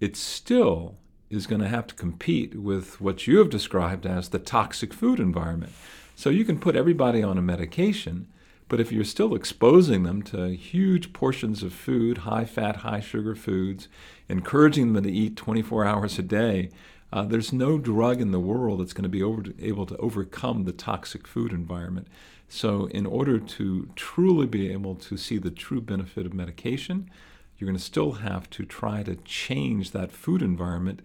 it 0.00 0.16
still 0.16 0.96
is 1.28 1.46
going 1.46 1.60
to 1.60 1.68
have 1.68 1.86
to 1.88 1.94
compete 1.94 2.54
with 2.54 3.02
what 3.02 3.26
you 3.26 3.36
have 3.36 3.50
described 3.50 4.06
as 4.06 4.30
the 4.30 4.38
toxic 4.38 4.94
food 4.94 5.20
environment. 5.20 5.74
So 6.16 6.30
you 6.30 6.46
can 6.46 6.58
put 6.58 6.74
everybody 6.74 7.22
on 7.22 7.36
a 7.36 7.42
medication, 7.42 8.28
but 8.66 8.80
if 8.80 8.90
you're 8.90 9.04
still 9.04 9.34
exposing 9.34 10.04
them 10.04 10.22
to 10.22 10.56
huge 10.56 11.12
portions 11.12 11.62
of 11.62 11.74
food, 11.74 12.18
high 12.18 12.46
fat, 12.46 12.76
high 12.76 13.00
sugar 13.00 13.34
foods, 13.34 13.88
encouraging 14.30 14.94
them 14.94 15.04
to 15.04 15.12
eat 15.12 15.36
24 15.36 15.84
hours 15.84 16.18
a 16.18 16.22
day, 16.22 16.70
Uh, 17.12 17.24
there's 17.24 17.52
no 17.52 17.78
drug 17.78 18.20
in 18.20 18.30
the 18.30 18.40
world 18.40 18.80
that's 18.80 18.94
going 18.94 19.02
to 19.02 19.08
be 19.08 19.22
over, 19.22 19.44
able 19.60 19.84
to 19.86 19.96
overcome 19.98 20.64
the 20.64 20.72
toxic 20.72 21.26
food 21.26 21.52
environment. 21.52 22.08
So, 22.48 22.86
in 22.86 23.06
order 23.06 23.38
to 23.38 23.88
truly 23.96 24.46
be 24.46 24.70
able 24.72 24.94
to 24.96 25.16
see 25.16 25.38
the 25.38 25.50
true 25.50 25.80
benefit 25.80 26.26
of 26.26 26.34
medication, 26.34 27.10
you're 27.58 27.66
going 27.66 27.78
to 27.78 27.84
still 27.84 28.12
have 28.12 28.48
to 28.50 28.64
try 28.64 29.02
to 29.02 29.16
change 29.16 29.92
that 29.92 30.12
food 30.12 30.42
environment 30.42 31.00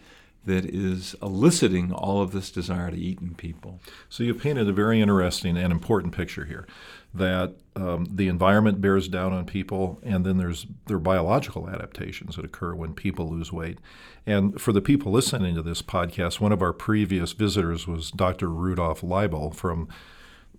that 0.45 0.65
is 0.65 1.13
eliciting 1.21 1.91
all 1.91 2.21
of 2.21 2.31
this 2.31 2.49
desire 2.49 2.89
to 2.89 2.97
eat 2.97 3.19
in 3.19 3.35
people. 3.35 3.81
So 4.07 4.23
you 4.23 4.33
painted 4.33 4.67
a 4.67 4.73
very 4.73 5.01
interesting 5.01 5.57
and 5.57 5.71
important 5.71 6.15
picture 6.15 6.45
here 6.45 6.65
that 7.17 7.55
um, 7.75 8.07
the 8.09 8.27
environment 8.27 8.81
bears 8.81 9.07
down 9.07 9.33
on 9.33 9.45
people, 9.45 9.99
and 10.03 10.25
then 10.25 10.37
there's 10.37 10.65
there 10.87 10.97
are 10.97 11.01
biological 11.01 11.69
adaptations 11.69 12.35
that 12.35 12.45
occur 12.45 12.73
when 12.73 12.93
people 12.93 13.29
lose 13.29 13.51
weight. 13.51 13.79
And 14.25 14.59
for 14.59 14.71
the 14.71 14.81
people 14.81 15.11
listening 15.11 15.55
to 15.55 15.61
this 15.61 15.81
podcast, 15.81 16.39
one 16.39 16.51
of 16.51 16.61
our 16.61 16.73
previous 16.73 17.33
visitors 17.33 17.87
was 17.87 18.11
Dr. 18.11 18.49
Rudolf 18.49 19.01
Leibel 19.01 19.53
from 19.53 19.87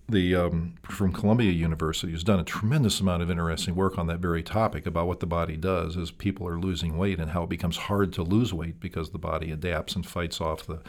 the 0.09 0.35
um, 0.35 0.75
from 0.83 1.13
Columbia 1.13 1.51
University, 1.51 2.13
who's 2.13 2.25
done 2.25 2.41
a 2.41 2.45
tremendous 2.45 3.01
amount 3.01 3.23
of 3.23 3.31
interesting 3.31 3.75
work 3.75 3.99
on 3.99 4.07
that 4.07 4.21
very 4.21 4.43
topic 4.43 4.87
about 4.87 5.07
what 5.07 5.21
the 5.21 5.27
body 5.27 5.57
does 5.57 5.97
as 5.97 6.11
people 6.11 6.49
are 6.49 6.59
losing 6.59 6.97
weight 6.97 7.19
and 7.19 7.33
how 7.33 7.43
it 7.43 7.51
becomes 7.51 7.77
hard 7.77 8.13
to 8.15 8.23
lose 8.23 8.55
weight 8.55 8.81
because 8.81 9.11
the 9.11 9.19
body 9.19 9.51
adapts 9.51 9.95
and 9.95 10.07
fights 10.07 10.41
off 10.41 10.67
the 10.67 10.81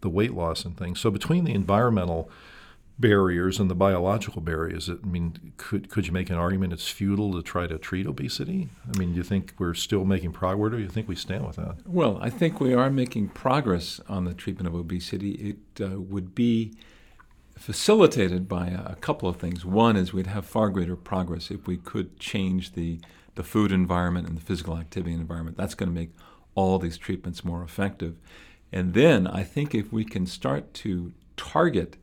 the 0.00 0.08
weight 0.08 0.34
loss 0.34 0.64
and 0.64 0.76
things. 0.76 1.00
So 1.00 1.10
between 1.10 1.44
the 1.44 1.54
environmental 1.54 2.30
barriers 2.98 3.60
and 3.60 3.70
the 3.70 3.74
biological 3.74 4.42
barriers, 4.42 4.90
I 4.90 5.06
mean, 5.06 5.52
could 5.56 5.88
could 5.88 6.06
you 6.06 6.12
make 6.12 6.30
an 6.30 6.36
argument 6.36 6.72
it's 6.72 6.88
futile 6.88 7.32
to 7.32 7.42
try 7.42 7.66
to 7.66 7.78
treat 7.78 8.06
obesity? 8.06 8.68
I 8.92 8.98
mean, 8.98 9.12
do 9.12 9.16
you 9.16 9.22
think 9.22 9.54
we're 9.58 9.74
still 9.74 10.04
making 10.04 10.32
progress, 10.32 10.66
or 10.66 10.70
do 10.70 10.78
you 10.78 10.88
think 10.88 11.08
we 11.08 11.16
stand 11.16 11.46
with 11.46 11.56
that? 11.56 11.76
Well, 11.86 12.18
I 12.20 12.30
think 12.30 12.60
we 12.60 12.74
are 12.74 12.90
making 12.90 13.28
progress 13.28 14.00
on 14.08 14.24
the 14.24 14.34
treatment 14.34 14.66
of 14.66 14.74
obesity. 14.74 15.32
It 15.78 15.84
uh, 15.84 16.00
would 16.00 16.34
be 16.34 16.72
facilitated 17.56 18.48
by 18.48 18.68
a, 18.68 18.92
a, 18.92 18.96
couple 18.96 19.28
of 19.28 19.36
things. 19.36 19.64
One 19.64 19.96
is 19.96 20.12
we'd 20.12 20.28
have 20.28 20.46
far 20.46 20.70
greater 20.70 20.96
progress 20.96 21.50
if 21.50 21.66
we 21.66 21.76
could 21.76 22.18
change 22.18 22.72
the, 22.72 23.00
the 23.34 23.42
food 23.42 23.72
environment 23.72 24.28
and 24.28 24.36
the 24.36 24.40
physical 24.40 24.78
activity 24.78 25.12
environment. 25.12 25.56
That's 25.56 25.74
going 25.74 25.88
to 25.88 25.94
make 25.94 26.10
all 26.54 26.78
these 26.78 26.96
treatments 26.96 27.44
more 27.44 27.62
effective. 27.62 28.16
And 28.72 28.94
then 28.94 29.26
I 29.26 29.42
think 29.42 29.74
if 29.74 29.92
we 29.92 30.04
can 30.04 30.26
start 30.26 30.72
to 30.74 31.12
target 31.36 31.96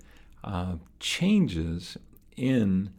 uh, 0.45 0.75
changes 0.99 1.97
in 2.37 2.91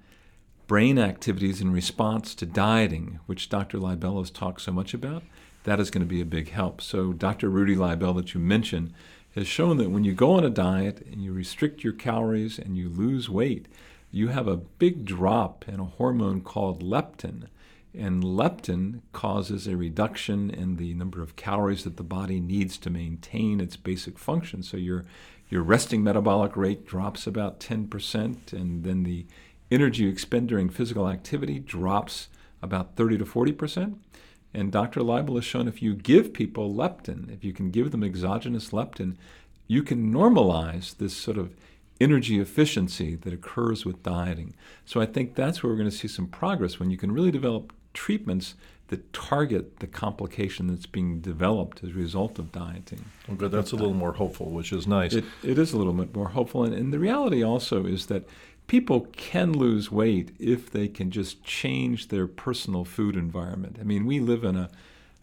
brain 0.67 0.99
activities 0.99 1.61
in 1.61 1.73
response 1.73 2.35
to 2.35 2.45
dieting, 2.45 3.21
which 3.27 3.49
Dr. 3.49 3.79
Leibel 3.79 4.19
has 4.19 4.31
talked 4.31 4.61
so 4.61 4.73
much 4.73 4.93
about, 4.93 5.23
that 5.65 5.81
is 5.81 5.91
going 5.91 6.05
to 6.05 6.09
be 6.09 6.21
a 6.21 6.27
big 6.27 6.51
help. 6.51 6.83
So, 6.83 7.13
Dr. 7.13 7.49
Rudy 7.49 7.77
Leibel, 7.77 8.17
that 8.17 8.35
you 8.35 8.41
mentioned, 8.41 8.93
has 9.37 9.47
shown 9.47 9.77
that 9.77 9.91
when 9.91 10.03
you 10.03 10.13
go 10.13 10.33
on 10.33 10.45
a 10.45 10.51
diet 10.51 11.07
and 11.07 11.23
you 11.23 11.33
restrict 11.33 11.85
your 11.85 11.93
calories 11.93 12.59
and 12.59 12.77
you 12.77 12.89
lose 12.89 13.31
weight, 13.31 13.69
you 14.11 14.29
have 14.29 14.49
a 14.49 14.57
big 14.57 15.05
drop 15.05 15.69
in 15.69 15.79
a 15.79 15.85
hormone 15.85 16.41
called 16.41 16.83
leptin. 16.83 17.47
And 17.95 18.23
leptin 18.23 19.01
causes 19.13 19.67
a 19.67 19.77
reduction 19.77 20.51
in 20.51 20.77
the 20.77 20.95
number 20.95 21.23
of 21.23 21.37
calories 21.37 21.85
that 21.85 21.97
the 21.97 22.03
body 22.03 22.41
needs 22.41 22.77
to 22.79 22.91
maintain 22.91 23.61
its 23.61 23.77
basic 23.77 24.19
function. 24.19 24.63
So 24.63 24.77
your, 24.77 25.05
your 25.49 25.63
resting 25.63 26.03
metabolic 26.03 26.57
rate 26.57 26.87
drops 26.87 27.27
about 27.27 27.61
10%, 27.61 28.53
and 28.53 28.85
then 28.85 29.03
the 29.05 29.27
energy 29.71 30.05
you 30.05 30.09
expend 30.09 30.49
during 30.49 30.69
physical 30.69 31.09
activity 31.09 31.59
drops 31.59 32.29
about 32.63 32.97
30 32.97 33.19
to 33.19 33.25
40%. 33.25 33.97
And 34.55 34.73
Dr. 34.73 35.01
Leibel 35.01 35.35
has 35.35 35.45
shown 35.45 35.69
if 35.69 35.83
you 35.83 35.95
give 35.95 36.33
people 36.33 36.73
leptin, 36.73 37.33
if 37.33 37.45
you 37.45 37.53
can 37.53 37.71
give 37.71 37.91
them 37.91 38.03
exogenous 38.03 38.71
leptin, 38.71 39.17
you 39.67 39.83
can 39.83 40.13
normalize 40.13 40.97
this 40.97 41.17
sort 41.17 41.37
of 41.37 41.55
energy 42.01 42.39
efficiency 42.39 43.17
that 43.17 43.33
occurs 43.33 43.85
with 43.85 44.03
dieting. 44.03 44.55
So 44.85 45.01
I 45.01 45.07
think 45.07 45.35
that's 45.35 45.63
where 45.63 45.71
we're 45.73 45.79
going 45.79 45.91
to 45.91 45.97
see 45.97 46.09
some 46.09 46.27
progress 46.27 46.79
when 46.79 46.91
you 46.91 46.97
can 46.97 47.13
really 47.13 47.31
develop 47.31 47.73
treatments 47.93 48.55
that 48.89 49.13
target 49.13 49.81
the 49.81 49.87
complication 49.87 50.69
that's 50.69 50.87
being 50.87 51.21
developed 51.21 51.83
as 51.83 51.91
a 51.91 51.95
result 51.95 52.39
of 52.39 52.53
dieting. 52.53 53.05
Well, 53.27 53.37
good. 53.37 53.51
That's 53.51 53.73
a 53.73 53.77
little 53.77 53.95
more 53.95 54.13
hopeful, 54.13 54.51
which 54.51 54.73
is 54.73 54.87
nice. 54.87 55.15
It, 55.15 55.25
it 55.43 55.59
is 55.59 55.73
a 55.73 55.77
little 55.77 55.93
bit 55.93 56.15
more 56.15 56.29
hopeful. 56.29 56.65
And, 56.65 56.73
and 56.73 56.93
the 56.93 56.99
reality 56.99 57.43
also 57.43 57.85
is 57.85 58.07
that 58.07 58.29
people 58.67 59.09
can 59.13 59.53
lose 59.53 59.91
weight 59.91 60.35
if 60.39 60.71
they 60.71 60.89
can 60.89 61.11
just 61.11 61.43
change 61.43 62.09
their 62.09 62.27
personal 62.27 62.85
food 62.85 63.17
environment. 63.17 63.79
I 63.81 63.85
mean, 63.85 64.07
we 64.07 64.21
live 64.21 64.45
in 64.45 64.57
a 64.57 64.71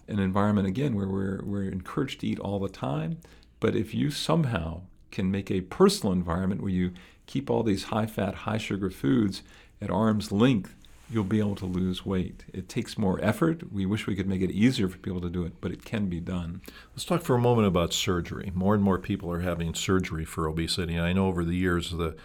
an 0.09 0.19
environment 0.19 0.67
again 0.67 0.95
where 0.95 1.07
we're 1.07 1.41
we're 1.43 1.69
encouraged 1.69 2.19
to 2.21 2.27
eat 2.27 2.39
all 2.39 2.59
the 2.59 2.69
time, 2.69 3.19
but 3.61 3.75
if 3.75 3.93
you 3.93 4.11
somehow 4.11 4.81
can 5.11 5.31
make 5.31 5.49
a 5.49 5.61
personal 5.61 6.11
environment 6.11 6.61
where 6.61 6.71
you 6.71 6.91
keep 7.25 7.49
all 7.49 7.63
these 7.63 7.85
high 7.85 8.05
fat, 8.05 8.35
high 8.35 8.57
sugar 8.57 8.89
foods 8.89 9.43
at 9.81 9.89
arm's 9.89 10.31
length, 10.31 10.75
you'll 11.09 11.23
be 11.23 11.39
able 11.39 11.55
to 11.55 11.65
lose 11.65 12.05
weight. 12.05 12.45
It 12.53 12.69
takes 12.69 12.97
more 12.97 13.19
effort. 13.21 13.71
We 13.71 13.85
wish 13.85 14.07
we 14.07 14.15
could 14.15 14.27
make 14.27 14.41
it 14.41 14.51
easier 14.51 14.87
for 14.87 14.97
people 14.97 15.21
to 15.21 15.29
do 15.29 15.43
it, 15.43 15.53
but 15.61 15.71
it 15.71 15.85
can 15.85 16.07
be 16.07 16.19
done. 16.19 16.61
Let's 16.93 17.05
talk 17.05 17.21
for 17.21 17.35
a 17.35 17.41
moment 17.41 17.67
about 17.67 17.93
surgery. 17.93 18.51
More 18.55 18.73
and 18.73 18.83
more 18.83 18.97
people 18.97 19.31
are 19.31 19.41
having 19.41 19.75
surgery 19.75 20.25
for 20.25 20.47
obesity, 20.47 20.95
and 20.95 21.05
I 21.05 21.13
know 21.13 21.27
over 21.27 21.45
the 21.45 21.55
years 21.55 21.91
the 21.91 22.15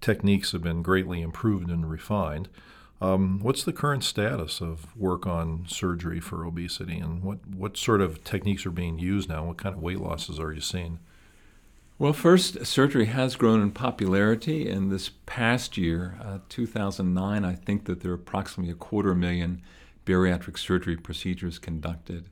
techniques 0.00 0.52
have 0.52 0.62
been 0.62 0.82
greatly 0.82 1.22
improved 1.22 1.70
and 1.70 1.90
refined. 1.90 2.48
Um, 3.00 3.38
what's 3.40 3.64
the 3.64 3.72
current 3.72 4.02
status 4.02 4.60
of 4.60 4.96
work 4.96 5.26
on 5.26 5.66
surgery 5.68 6.20
for 6.20 6.44
obesity, 6.44 6.98
and 6.98 7.22
what, 7.22 7.46
what 7.46 7.76
sort 7.76 8.00
of 8.00 8.24
techniques 8.24 8.66
are 8.66 8.70
being 8.70 8.98
used 8.98 9.28
now? 9.28 9.44
What 9.44 9.58
kind 9.58 9.74
of 9.74 9.82
weight 9.82 10.00
losses 10.00 10.38
are 10.38 10.52
you 10.52 10.60
seeing? 10.60 10.98
Well, 12.00 12.12
first, 12.12 12.64
surgery 12.64 13.06
has 13.06 13.34
grown 13.34 13.60
in 13.60 13.72
popularity. 13.72 14.68
In 14.68 14.88
this 14.88 15.10
past 15.26 15.76
year, 15.76 16.16
uh, 16.22 16.38
2009, 16.48 17.44
I 17.44 17.54
think 17.54 17.86
that 17.86 18.00
there 18.00 18.12
are 18.12 18.14
approximately 18.14 18.70
a 18.70 18.76
quarter 18.76 19.14
million 19.14 19.62
bariatric 20.06 20.58
surgery 20.58 20.96
procedures 20.96 21.58
conducted. 21.58 22.28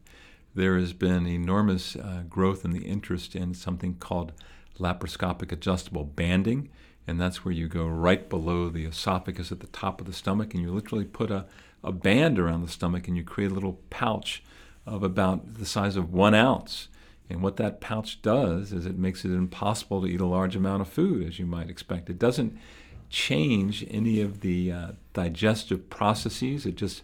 There 0.55 0.79
has 0.79 0.93
been 0.93 1.27
enormous 1.27 1.97
uh, 1.97 2.23
growth 2.29 2.65
in 2.65 2.71
the 2.71 2.87
interest 2.87 3.35
in 3.35 3.55
something 3.55 3.97
called 3.97 4.33
laparoscopic 4.79 5.51
adjustable 5.51 6.05
banding 6.05 6.71
and 7.07 7.21
that's 7.21 7.45
where 7.45 7.53
you 7.53 7.69
go 7.69 7.87
right 7.87 8.29
below 8.29 8.69
the 8.69 8.85
esophagus 8.85 9.53
at 9.53 9.61
the 9.61 9.69
top 9.69 10.01
of 10.01 10.07
the 10.07 10.13
stomach, 10.13 10.53
and 10.53 10.63
you 10.63 10.73
literally 10.73 11.05
put 11.05 11.31
a, 11.31 11.47
a 11.85 11.93
band 11.93 12.39
around 12.39 12.63
the 12.63 12.69
stomach 12.69 13.07
and 13.07 13.17
you 13.17 13.23
create 13.23 13.51
a 13.51 13.55
little 13.55 13.81
pouch 13.91 14.43
of 14.85 15.03
about 15.03 15.55
the 15.55 15.67
size 15.67 15.97
of 15.97 16.13
one 16.13 16.35
ounce. 16.35 16.89
And 17.28 17.42
what 17.42 17.56
that 17.56 17.80
pouch 17.80 18.23
does 18.23 18.73
is 18.73 18.87
it 18.87 18.99
makes 18.99 19.25
it 19.25 19.30
impossible 19.30 20.00
to 20.02 20.06
eat 20.06 20.21
a 20.21 20.26
large 20.26 20.54
amount 20.54 20.83
of 20.83 20.88
food, 20.88 21.26
as 21.26 21.38
you 21.38 21.47
might 21.47 21.68
expect. 21.68 22.09
It 22.09 22.18
doesn't 22.18 22.56
change 23.09 23.85
any 23.90 24.21
of 24.21 24.40
the 24.40 24.73
uh, 24.73 24.92
digestive 25.12 25.88
processes, 25.90 26.66
it 26.66 26.76
just 26.76 27.02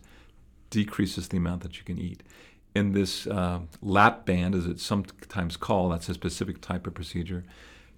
decreases 0.71 1.29
the 1.29 1.37
amount 1.37 1.63
that 1.63 1.79
you 1.79 1.85
can 1.85 1.99
eat. 1.99 2.23
In 2.75 2.93
this 2.93 3.27
uh, 3.27 3.61
lap 3.83 4.25
band, 4.25 4.55
as 4.55 4.67
it's 4.67 4.83
sometimes 4.83 5.57
called, 5.57 5.93
that's 5.93 6.09
a 6.09 6.15
specific 6.15 6.61
type 6.61 6.87
of 6.87 6.95
procedure 6.95 7.45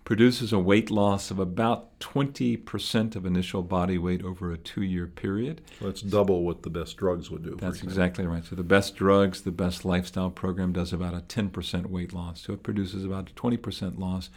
produces 0.04 0.52
a 0.52 0.58
weight 0.58 0.90
loss 0.90 1.30
of 1.30 1.38
about 1.38 1.98
20% 2.00 3.16
of 3.16 3.24
initial 3.24 3.62
body 3.62 3.96
weight 3.96 4.22
over 4.22 4.52
a 4.52 4.58
two 4.58 4.82
year 4.82 5.06
period. 5.06 5.62
So 5.78 5.86
that's 5.86 6.02
double 6.02 6.42
what 6.42 6.62
the 6.62 6.70
best 6.70 6.96
drugs 6.98 7.30
would 7.30 7.42
do. 7.42 7.56
That's 7.58 7.82
exactly 7.82 8.26
right. 8.26 8.44
So 8.44 8.54
the 8.54 8.62
best 8.62 8.96
drugs, 8.96 9.42
the 9.42 9.50
best 9.50 9.84
lifestyle 9.84 10.30
program 10.30 10.72
does 10.72 10.92
about 10.92 11.14
a 11.14 11.20
10% 11.20 11.86
weight 11.86 12.12
loss. 12.12 12.42
So 12.42 12.52
it 12.52 12.62
produces 12.62 13.04
about 13.04 13.30
a 13.30 13.32
20% 13.32 13.98
loss. 13.98 14.28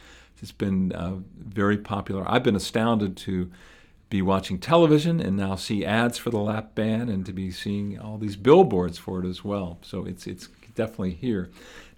It's 0.41 0.53
been 0.53 0.93
uh, 0.93 1.17
very 1.37 1.77
popular. 1.77 2.23
I've 2.29 2.43
been 2.43 2.55
astounded 2.55 3.17
to 3.17 3.51
be 4.09 4.21
watching 4.21 4.59
television 4.59 5.19
and 5.19 5.35
now 5.35 5.55
see 5.55 5.83
ads 5.83 6.17
for 6.17 6.29
the 6.29 6.37
lap 6.37 6.75
band 6.75 7.09
and 7.09 7.25
to 7.25 7.33
be 7.33 7.51
seeing 7.51 7.99
all 7.99 8.17
these 8.17 8.37
billboards 8.37 8.97
for 8.97 9.19
it 9.21 9.27
as 9.27 9.43
well. 9.43 9.79
So 9.81 10.05
it's 10.05 10.27
it's 10.27 10.47
definitely 10.75 11.13
here. 11.13 11.49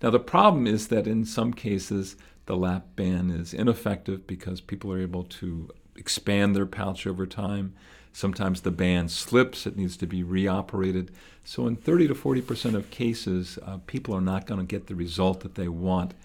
Now 0.02 0.10
the 0.10 0.20
problem 0.20 0.66
is 0.66 0.88
that 0.88 1.06
in 1.06 1.24
some 1.26 1.54
cases 1.54 2.16
the 2.50 2.58
lap 2.58 2.84
band 2.96 3.32
is 3.32 3.54
ineffective 3.54 4.26
because 4.26 4.60
people 4.60 4.92
are 4.92 5.00
able 5.00 5.24
to 5.24 5.70
expand 5.96 6.56
their 6.56 6.66
pouch 6.66 7.06
over 7.06 7.28
time. 7.28 7.76
Sometimes 8.12 8.62
the 8.62 8.72
band 8.72 9.12
slips, 9.12 9.68
it 9.68 9.78
needs 9.78 9.96
to 9.98 10.08
be 10.08 10.24
reoperated. 10.24 11.12
So, 11.44 11.68
in 11.68 11.76
30 11.76 12.08
to 12.08 12.16
40% 12.16 12.74
of 12.74 12.90
cases, 12.90 13.60
uh, 13.64 13.78
people 13.86 14.16
are 14.16 14.22
not 14.22 14.48
going 14.48 14.60
to 14.60 14.66
get 14.66 14.88
the 14.88 14.96
result 14.96 15.42
that 15.42 15.54
they 15.54 15.68
want 15.68 16.16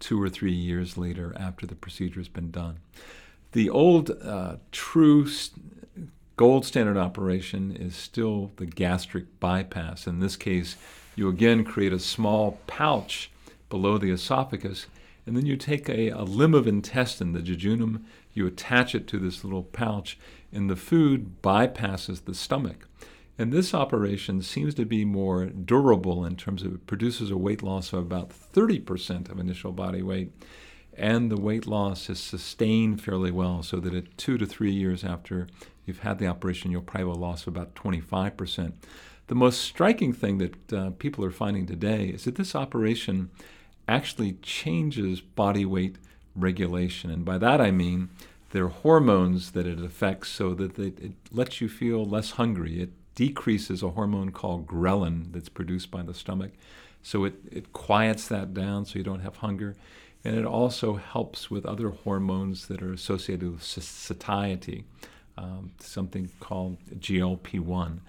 two 0.00 0.22
or 0.22 0.28
three 0.28 0.52
years 0.52 0.98
later 0.98 1.34
after 1.40 1.66
the 1.66 1.74
procedure 1.74 2.20
has 2.20 2.28
been 2.28 2.50
done. 2.50 2.80
The 3.52 3.70
old 3.70 4.10
uh, 4.22 4.56
true 4.72 5.26
gold 6.36 6.66
standard 6.66 6.98
operation 6.98 7.74
is 7.74 7.96
still 7.96 8.52
the 8.56 8.66
gastric 8.66 9.40
bypass. 9.40 10.06
In 10.06 10.20
this 10.20 10.36
case, 10.36 10.76
you 11.16 11.30
again 11.30 11.64
create 11.64 11.94
a 11.94 11.98
small 11.98 12.58
pouch 12.66 13.30
below 13.70 13.96
the 13.96 14.10
esophagus 14.10 14.86
and 15.26 15.36
then 15.36 15.46
you 15.46 15.56
take 15.56 15.88
a, 15.88 16.08
a 16.08 16.22
limb 16.22 16.54
of 16.54 16.66
intestine, 16.66 17.32
the 17.32 17.40
jejunum, 17.40 18.04
you 18.32 18.46
attach 18.46 18.94
it 18.94 19.06
to 19.08 19.18
this 19.18 19.44
little 19.44 19.62
pouch, 19.62 20.18
and 20.52 20.68
the 20.68 20.76
food 20.76 21.42
bypasses 21.42 22.24
the 22.24 22.34
stomach. 22.34 22.88
And 23.38 23.52
this 23.52 23.72
operation 23.72 24.42
seems 24.42 24.74
to 24.74 24.84
be 24.84 25.04
more 25.04 25.46
durable 25.46 26.26
in 26.26 26.36
terms 26.36 26.62
of 26.62 26.74
it 26.74 26.86
produces 26.86 27.30
a 27.30 27.38
weight 27.38 27.62
loss 27.62 27.92
of 27.92 28.00
about 28.00 28.30
30% 28.30 29.30
of 29.30 29.38
initial 29.38 29.72
body 29.72 30.02
weight. 30.02 30.32
And 30.94 31.30
the 31.30 31.40
weight 31.40 31.66
loss 31.66 32.10
is 32.10 32.18
sustained 32.18 33.00
fairly 33.00 33.30
well, 33.30 33.62
so 33.62 33.78
that 33.80 33.94
at 33.94 34.18
two 34.18 34.36
to 34.36 34.44
three 34.44 34.72
years 34.72 35.04
after 35.04 35.46
you've 35.86 36.00
had 36.00 36.18
the 36.18 36.26
operation, 36.26 36.70
you'll 36.70 36.82
probably 36.82 37.08
have 37.08 37.16
a 37.16 37.20
loss 37.20 37.42
of 37.42 37.48
about 37.48 37.74
25%. 37.74 38.72
The 39.28 39.34
most 39.34 39.62
striking 39.62 40.12
thing 40.12 40.38
that 40.38 40.72
uh, 40.72 40.90
people 40.98 41.24
are 41.24 41.30
finding 41.30 41.64
today 41.64 42.08
is 42.08 42.24
that 42.24 42.34
this 42.34 42.54
operation 42.54 43.30
actually 43.90 44.34
changes 44.42 45.20
body 45.20 45.64
weight 45.64 45.96
regulation. 46.36 47.10
And 47.10 47.24
by 47.24 47.38
that 47.38 47.60
I 47.60 47.70
mean 47.70 48.08
there 48.52 48.64
are 48.64 48.68
hormones 48.68 49.52
that 49.52 49.66
it 49.66 49.80
affects 49.80 50.28
so 50.28 50.54
that 50.54 50.78
it 50.78 51.12
lets 51.30 51.60
you 51.60 51.68
feel 51.68 52.04
less 52.04 52.32
hungry. 52.32 52.80
It 52.80 52.90
decreases 53.14 53.82
a 53.82 53.90
hormone 53.90 54.30
called 54.32 54.66
ghrelin 54.66 55.32
that's 55.32 55.48
produced 55.48 55.90
by 55.90 56.02
the 56.02 56.14
stomach. 56.14 56.52
So 57.02 57.24
it, 57.24 57.34
it 57.50 57.72
quiets 57.72 58.28
that 58.28 58.52
down 58.52 58.86
so 58.86 58.98
you 58.98 59.04
don't 59.04 59.20
have 59.20 59.36
hunger. 59.36 59.76
And 60.24 60.36
it 60.36 60.44
also 60.44 60.96
helps 60.96 61.50
with 61.50 61.64
other 61.64 61.90
hormones 61.90 62.66
that 62.66 62.82
are 62.82 62.92
associated 62.92 63.50
with 63.50 63.62
satiety, 63.62 64.84
um, 65.38 65.72
something 65.78 66.30
called 66.40 66.76
GLP 66.98 67.60
1. 67.60 68.00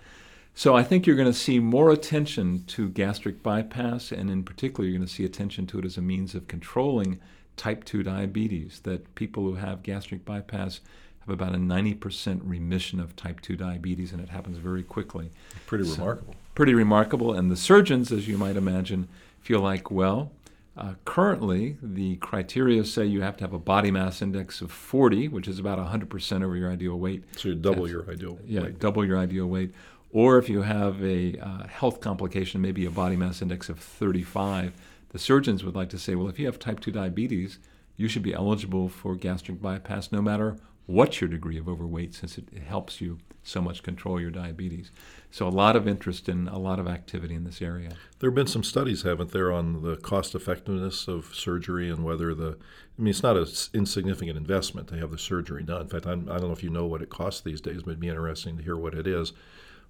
So 0.54 0.76
I 0.76 0.84
think 0.84 1.08
you're 1.08 1.16
going 1.16 1.32
to 1.32 1.38
see 1.38 1.60
more 1.60 1.92
attention 1.92 2.66
to 2.68 2.90
gastric 2.90 3.42
bypass, 3.42 4.12
and 4.12 4.30
in 4.30 4.44
particular, 4.44 4.88
you're 4.88 4.98
going 4.98 5.08
to 5.08 5.14
see 5.14 5.26
attention 5.26 5.66
to 5.68 5.80
it 5.80 5.86
as 5.86 5.98
a 5.98 6.02
means 6.02 6.36
of 6.36 6.48
controlling 6.48 7.20
type 7.58 7.84
2 7.86 8.04
diabetes. 8.04 8.82
That 8.84 9.16
people 9.16 9.44
who 9.44 9.56
have 9.56 9.84
gastric 9.84 10.26
bypass 10.26 10.82
have 11.22 11.30
about 11.30 11.56
a 11.56 11.58
90% 11.58 12.42
remission 12.44 13.00
of 13.00 13.16
type 13.16 13.42
2 13.42 13.56
diabetes, 13.56 14.12
and 14.12 14.22
it 14.22 14.30
happens 14.30 14.58
very 14.58 14.84
quickly. 14.84 15.32
Pretty 15.68 15.86
so, 15.86 15.94
remarkable. 15.94 16.36
Pretty 16.54 16.74
remarkable. 16.74 17.34
And 17.34 17.50
the 17.50 17.58
surgeons, 17.58 18.12
as 18.12 18.28
you 18.28 18.38
might 18.38 18.58
imagine, 18.58 19.08
feel 19.40 19.62
like, 19.62 19.90
well, 19.90 20.32
uh, 20.78 20.94
currently, 21.06 21.78
the 21.82 22.16
criteria 22.18 22.84
say 22.86 23.06
you 23.06 23.22
have 23.22 23.38
to 23.38 23.44
have 23.44 23.54
a 23.54 23.60
body 23.60 23.92
mass 23.92 24.22
index 24.22 24.62
of 24.62 24.72
40, 24.72 25.28
which 25.28 25.48
is 25.48 25.60
about 25.60 25.78
100% 25.80 26.44
over 26.44 26.56
your 26.56 26.72
ideal 26.72 26.98
weight. 26.98 27.24
So 27.38 27.50
you 27.50 27.56
double 27.56 27.90
your 27.90 28.10
ideal 28.10 28.40
yeah, 28.46 28.62
weight. 28.64 28.80
double 28.80 29.06
your 29.06 29.18
ideal 29.18 29.48
weight. 29.48 29.74
Or 30.12 30.38
if 30.38 30.50
you 30.50 30.64
have 30.64 31.02
a 31.04 31.38
uh, 31.38 31.68
health 31.68 32.02
complication, 32.02 32.62
maybe 32.62 32.86
a 32.86 32.92
body 32.92 33.16
mass 33.16 33.42
index 33.42 33.70
of 33.70 33.80
35, 33.80 34.74
the 35.10 35.20
surgeons 35.20 35.64
would 35.64 35.76
like 35.76 35.90
to 35.90 36.00
say, 36.00 36.16
well, 36.16 36.28
if 36.28 36.38
you 36.38 36.46
have 36.46 36.60
type 36.60 36.80
2 36.80 36.92
diabetes, 36.92 37.60
you 37.96 38.08
should 38.08 38.24
be 38.24 38.34
eligible 38.34 38.90
for 38.90 39.16
gastric 39.16 39.62
bypass 39.62 40.12
no 40.12 40.22
matter 40.22 40.58
what 40.86 41.22
your 41.22 41.30
degree 41.30 41.58
of 41.58 41.70
overweight, 41.70 42.14
since 42.14 42.38
it, 42.38 42.46
helps 42.68 43.00
you 43.00 43.20
so 43.44 43.62
much 43.62 43.82
control 43.82 44.20
your 44.20 44.30
diabetes. 44.30 44.92
So, 45.30 45.48
a 45.48 45.50
lot 45.50 45.76
of 45.76 45.88
interest 45.88 46.28
and 46.28 46.50
a 46.50 46.58
lot 46.58 46.80
of 46.80 46.88
activity 46.88 47.34
in 47.34 47.44
this 47.44 47.62
area. 47.62 47.92
There 48.20 48.30
have 48.30 48.36
been 48.36 48.48
some 48.48 48.64
studies, 48.64 49.04
haven't 49.04 49.32
there, 49.32 49.52
on 49.52 49.82
the 49.82 49.96
cost 49.96 50.36
effectiveness 50.36 51.08
of 51.08 51.34
surgery 51.34 51.90
and 51.90 52.04
whether 52.04 52.36
the, 52.36 52.58
I 52.98 53.02
mean, 53.02 53.10
it's 53.10 53.24
not 53.24 53.38
an 53.38 53.48
insignificant 53.74 54.38
investment 54.38 54.90
to 54.90 54.98
have 54.98 55.12
the 55.12 55.18
surgery 55.18 55.64
done. 55.64 55.82
In 55.82 55.88
fact, 55.88 56.06
I'm, 56.06 56.30
I 56.30 56.36
do 56.36 56.42
not 56.42 56.48
know 56.48 56.52
if 56.52 56.64
you 56.64 56.70
know 56.70 56.86
what 56.86 57.02
it 57.02 57.10
costs 57.10 57.42
these 57.42 57.62
days, 57.62 57.84
but 57.84 57.92
it'd 57.92 58.00
be 58.00 58.10
interesting 58.10 58.58
to 58.58 58.64
hear 58.64 58.76
what 58.76 58.94
it 58.94 59.08
is. 59.08 59.34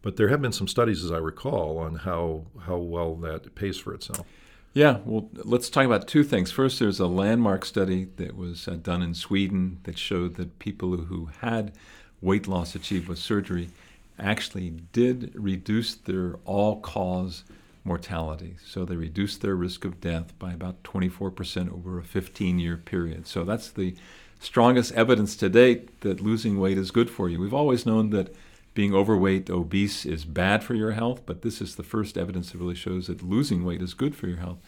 But 0.02 0.18
there 0.18 0.30
have 0.30 0.42
been 0.42 0.52
some 0.52 0.68
studies, 0.68 1.04
as 1.04 1.12
I 1.12 1.18
recall, 1.18 1.78
on 1.78 1.96
how, 1.96 2.46
how 2.66 2.78
well 2.78 3.16
that 3.18 3.54
pays 3.56 3.78
for 3.78 3.94
itself. 3.94 4.26
Yeah, 4.74 5.00
well, 5.06 5.30
let's 5.34 5.70
talk 5.70 5.86
about 5.86 6.08
two 6.08 6.24
things. 6.24 6.50
First, 6.52 6.80
there's 6.80 7.00
a 7.00 7.08
landmark 7.08 7.66
study 7.66 8.08
that 8.16 8.38
was 8.38 8.68
uh, 8.68 8.76
done 8.76 9.02
in 9.02 9.14
Sweden 9.14 9.80
that 9.84 9.98
showed 9.98 10.36
that 10.36 10.60
people 10.60 10.96
who 10.96 11.30
had 11.42 11.74
weight 12.22 12.48
loss 12.48 12.74
achieved 12.74 13.10
with 13.10 13.20
surgery 13.20 13.70
actually 14.18 14.70
did 14.94 15.32
reduce 15.36 15.96
their 15.96 16.36
all 16.46 16.80
cause 16.80 17.44
mortality. 17.84 18.56
So 18.66 18.86
they 18.86 18.96
reduced 18.96 19.42
their 19.42 19.56
risk 19.56 19.84
of 19.86 20.00
death 20.00 20.38
by 20.40 20.54
about 20.54 20.84
24% 20.84 21.74
over 21.74 22.00
a 22.00 22.04
15 22.04 22.60
year 22.60 22.78
period. 22.78 23.28
So 23.28 23.44
that's 23.44 23.72
the 23.72 23.96
strongest 24.40 24.94
evidence 24.94 25.36
to 25.38 25.50
date 25.50 26.02
that 26.02 26.22
losing 26.22 26.60
weight 26.60 26.78
is 26.78 26.92
good 26.92 27.10
for 27.10 27.30
you. 27.30 27.40
We've 27.40 27.54
always 27.54 27.86
known 27.86 28.12
that 28.12 28.34
being 28.74 28.96
overweight, 28.96 29.50
obese 29.50 30.06
is 30.06 30.24
bad 30.24 30.64
for 30.64 30.76
your 30.76 30.92
health, 30.92 31.24
but 31.26 31.42
this 31.42 31.62
is 31.62 31.76
the 31.76 31.84
first 31.84 32.18
evidence 32.18 32.52
that 32.52 32.58
really 32.58 32.76
shows 32.76 33.08
that 33.08 33.22
losing 33.22 33.66
weight 33.66 33.82
is 33.82 33.94
good 33.94 34.16
for 34.16 34.28
your 34.28 34.38
health. 34.38 34.60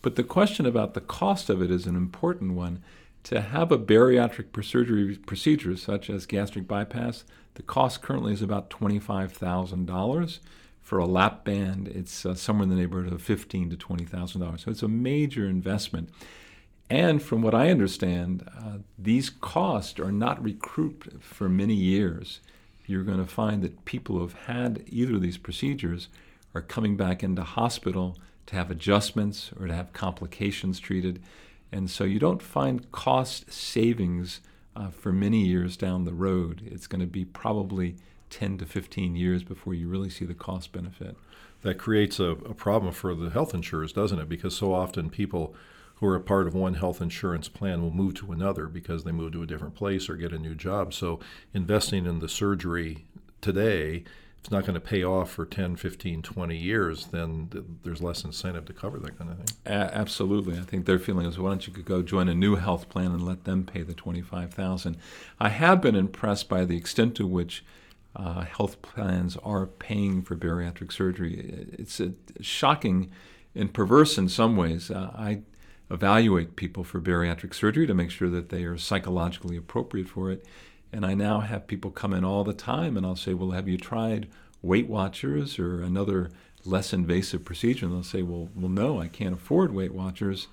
But 0.00 0.14
the 0.14 0.22
question 0.22 0.64
about 0.64 0.94
the 0.94 1.00
cost 1.00 1.50
of 1.50 1.60
it 1.60 1.70
is 1.70 1.86
an 1.86 1.96
important 1.96 2.54
one. 2.54 2.82
To 3.24 3.40
have 3.40 3.72
a 3.72 3.78
bariatric 3.78 4.64
surgery 4.64 5.16
procedure 5.16 5.76
such 5.76 6.08
as 6.08 6.24
gastric 6.24 6.68
bypass, 6.68 7.24
the 7.54 7.62
cost 7.62 8.00
currently 8.00 8.32
is 8.32 8.42
about 8.42 8.70
$25,000. 8.70 10.38
For 10.80 10.98
a 10.98 11.04
lap 11.04 11.44
band, 11.44 11.88
it's 11.88 12.24
uh, 12.24 12.34
somewhere 12.34 12.62
in 12.62 12.70
the 12.70 12.76
neighborhood 12.76 13.12
of 13.12 13.22
$15,000 13.22 13.70
to 13.70 13.76
$20,000. 13.76 14.60
So 14.60 14.70
it's 14.70 14.82
a 14.82 14.88
major 14.88 15.46
investment. 15.46 16.10
And 16.88 17.20
from 17.22 17.42
what 17.42 17.54
I 17.54 17.70
understand, 17.70 18.48
uh, 18.56 18.78
these 18.96 19.28
costs 19.28 19.98
are 20.00 20.12
not 20.12 20.42
recouped 20.42 21.20
for 21.20 21.48
many 21.48 21.74
years 21.74 22.40
you're 22.88 23.04
going 23.04 23.18
to 23.18 23.30
find 23.30 23.62
that 23.62 23.84
people 23.84 24.16
who 24.16 24.22
have 24.22 24.32
had 24.44 24.82
either 24.86 25.16
of 25.16 25.22
these 25.22 25.36
procedures 25.36 26.08
are 26.54 26.62
coming 26.62 26.96
back 26.96 27.22
into 27.22 27.42
hospital 27.42 28.16
to 28.46 28.56
have 28.56 28.70
adjustments 28.70 29.50
or 29.60 29.66
to 29.66 29.74
have 29.74 29.92
complications 29.92 30.80
treated. 30.80 31.22
And 31.70 31.90
so 31.90 32.04
you 32.04 32.18
don't 32.18 32.42
find 32.42 32.90
cost 32.90 33.52
savings 33.52 34.40
uh, 34.74 34.88
for 34.88 35.12
many 35.12 35.44
years 35.44 35.76
down 35.76 36.04
the 36.04 36.14
road. 36.14 36.62
It's 36.64 36.86
going 36.86 37.00
to 37.00 37.06
be 37.06 37.26
probably 37.26 37.96
10 38.30 38.58
to 38.58 38.66
15 38.66 39.16
years 39.16 39.42
before 39.42 39.74
you 39.74 39.86
really 39.88 40.10
see 40.10 40.24
the 40.24 40.34
cost 40.34 40.72
benefit. 40.72 41.16
That 41.62 41.76
creates 41.76 42.18
a, 42.18 42.30
a 42.30 42.54
problem 42.54 42.92
for 42.92 43.14
the 43.14 43.30
health 43.30 43.52
insurers, 43.52 43.92
doesn't 43.92 44.18
it? 44.18 44.28
Because 44.28 44.56
so 44.56 44.72
often 44.72 45.10
people 45.10 45.54
who 46.00 46.06
are 46.06 46.16
a 46.16 46.20
part 46.20 46.46
of 46.46 46.54
one 46.54 46.74
health 46.74 47.00
insurance 47.00 47.48
plan 47.48 47.82
will 47.82 47.90
move 47.90 48.14
to 48.14 48.32
another 48.32 48.66
because 48.66 49.04
they 49.04 49.12
move 49.12 49.32
to 49.32 49.42
a 49.42 49.46
different 49.46 49.74
place 49.74 50.08
or 50.08 50.16
get 50.16 50.32
a 50.32 50.38
new 50.38 50.54
job. 50.54 50.94
So 50.94 51.18
investing 51.52 52.06
in 52.06 52.20
the 52.20 52.28
surgery 52.28 53.06
today, 53.40 54.04
it's 54.38 54.50
not 54.50 54.62
going 54.64 54.74
to 54.74 54.80
pay 54.80 55.02
off 55.02 55.30
for 55.30 55.44
10, 55.44 55.74
15, 55.74 56.22
20 56.22 56.56
years, 56.56 57.06
then 57.06 57.48
th- 57.50 57.64
there's 57.82 58.00
less 58.00 58.22
incentive 58.22 58.64
to 58.66 58.72
cover 58.72 58.98
that 59.00 59.18
kind 59.18 59.30
of 59.32 59.36
thing. 59.38 59.56
A- 59.66 59.94
absolutely. 59.94 60.56
I 60.56 60.62
think 60.62 60.86
their 60.86 61.00
feeling 61.00 61.26
is 61.26 61.38
why 61.38 61.50
don't 61.50 61.66
you 61.66 61.72
go 61.82 62.02
join 62.02 62.28
a 62.28 62.34
new 62.34 62.54
health 62.54 62.88
plan 62.88 63.06
and 63.06 63.26
let 63.26 63.44
them 63.44 63.64
pay 63.64 63.82
the 63.82 63.94
25000 63.94 64.96
I 65.40 65.48
have 65.48 65.80
been 65.80 65.96
impressed 65.96 66.48
by 66.48 66.64
the 66.64 66.76
extent 66.76 67.16
to 67.16 67.26
which 67.26 67.64
uh, 68.14 68.42
health 68.42 68.80
plans 68.82 69.36
are 69.42 69.66
paying 69.66 70.22
for 70.22 70.36
bariatric 70.36 70.92
surgery. 70.92 71.66
It's 71.72 72.00
uh, 72.00 72.10
shocking 72.40 73.10
and 73.54 73.74
perverse 73.74 74.16
in 74.16 74.28
some 74.28 74.56
ways. 74.56 74.90
Uh, 74.90 75.10
I 75.14 75.42
evaluate 75.90 76.56
people 76.56 76.84
for 76.84 77.00
bariatric 77.00 77.54
surgery 77.54 77.86
to 77.86 77.94
make 77.94 78.10
sure 78.10 78.28
that 78.28 78.50
they 78.50 78.64
are 78.64 78.76
psychologically 78.76 79.56
appropriate 79.56 80.08
for 80.08 80.30
it. 80.30 80.44
And 80.92 81.04
I 81.04 81.14
now 81.14 81.40
have 81.40 81.66
people 81.66 81.90
come 81.90 82.14
in 82.14 82.24
all 82.24 82.44
the 82.44 82.54
time, 82.54 82.96
and 82.96 83.04
I'll 83.04 83.16
say, 83.16 83.34
Well, 83.34 83.50
have 83.50 83.68
you 83.68 83.76
tried 83.76 84.28
Weight 84.62 84.88
Watchers 84.88 85.58
or 85.58 85.82
another 85.82 86.30
less 86.64 86.92
invasive 86.92 87.44
procedure? 87.44 87.86
And 87.86 87.94
they'll 87.94 88.02
say, 88.02 88.22
Well, 88.22 88.48
well 88.54 88.70
no, 88.70 89.00
I 89.00 89.08
can't 89.08 89.34
afford 89.34 89.74
Weight 89.74 89.92
Watchers, 89.92 90.48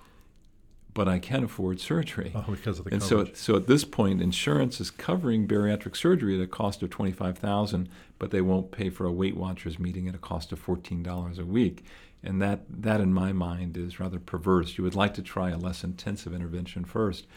but 0.93 1.07
I 1.07 1.19
can 1.19 1.43
afford 1.43 1.79
surgery. 1.79 2.33
Oh, 2.35 2.43
because 2.49 2.79
of 2.79 2.85
the 2.85 2.91
and 2.91 3.01
coverage. 3.01 3.29
And 3.29 3.37
so, 3.37 3.53
so 3.53 3.57
at 3.57 3.67
this 3.67 3.85
point, 3.85 4.21
insurance 4.21 4.81
is 4.81 4.91
covering 4.91 5.47
bariatric 5.47 5.95
surgery 5.95 6.35
at 6.35 6.43
a 6.43 6.47
cost 6.47 6.83
of 6.83 6.89
twenty-five 6.89 7.37
thousand, 7.37 7.87
but 8.19 8.31
they 8.31 8.41
won't 8.41 8.71
pay 8.71 8.89
for 8.89 9.05
a 9.05 9.11
Weight 9.11 9.37
Watchers 9.37 9.79
meeting 9.79 10.07
at 10.09 10.15
a 10.15 10.19
cost 10.19 10.51
of 10.51 10.59
fourteen 10.59 11.01
dollars 11.01 11.39
a 11.39 11.45
week. 11.45 11.85
And 12.25 12.41
that, 12.41 12.61
that, 12.69 13.01
in 13.01 13.13
my 13.13 13.31
mind, 13.31 13.77
is 13.77 13.99
rather 13.99 14.19
perverse. 14.19 14.77
You 14.77 14.83
would 14.83 14.95
like 14.95 15.13
to 15.15 15.21
try 15.21 15.51
a 15.51 15.57
less 15.57 15.83
intensive 15.83 16.33
intervention 16.33 16.83
first. 16.83 17.27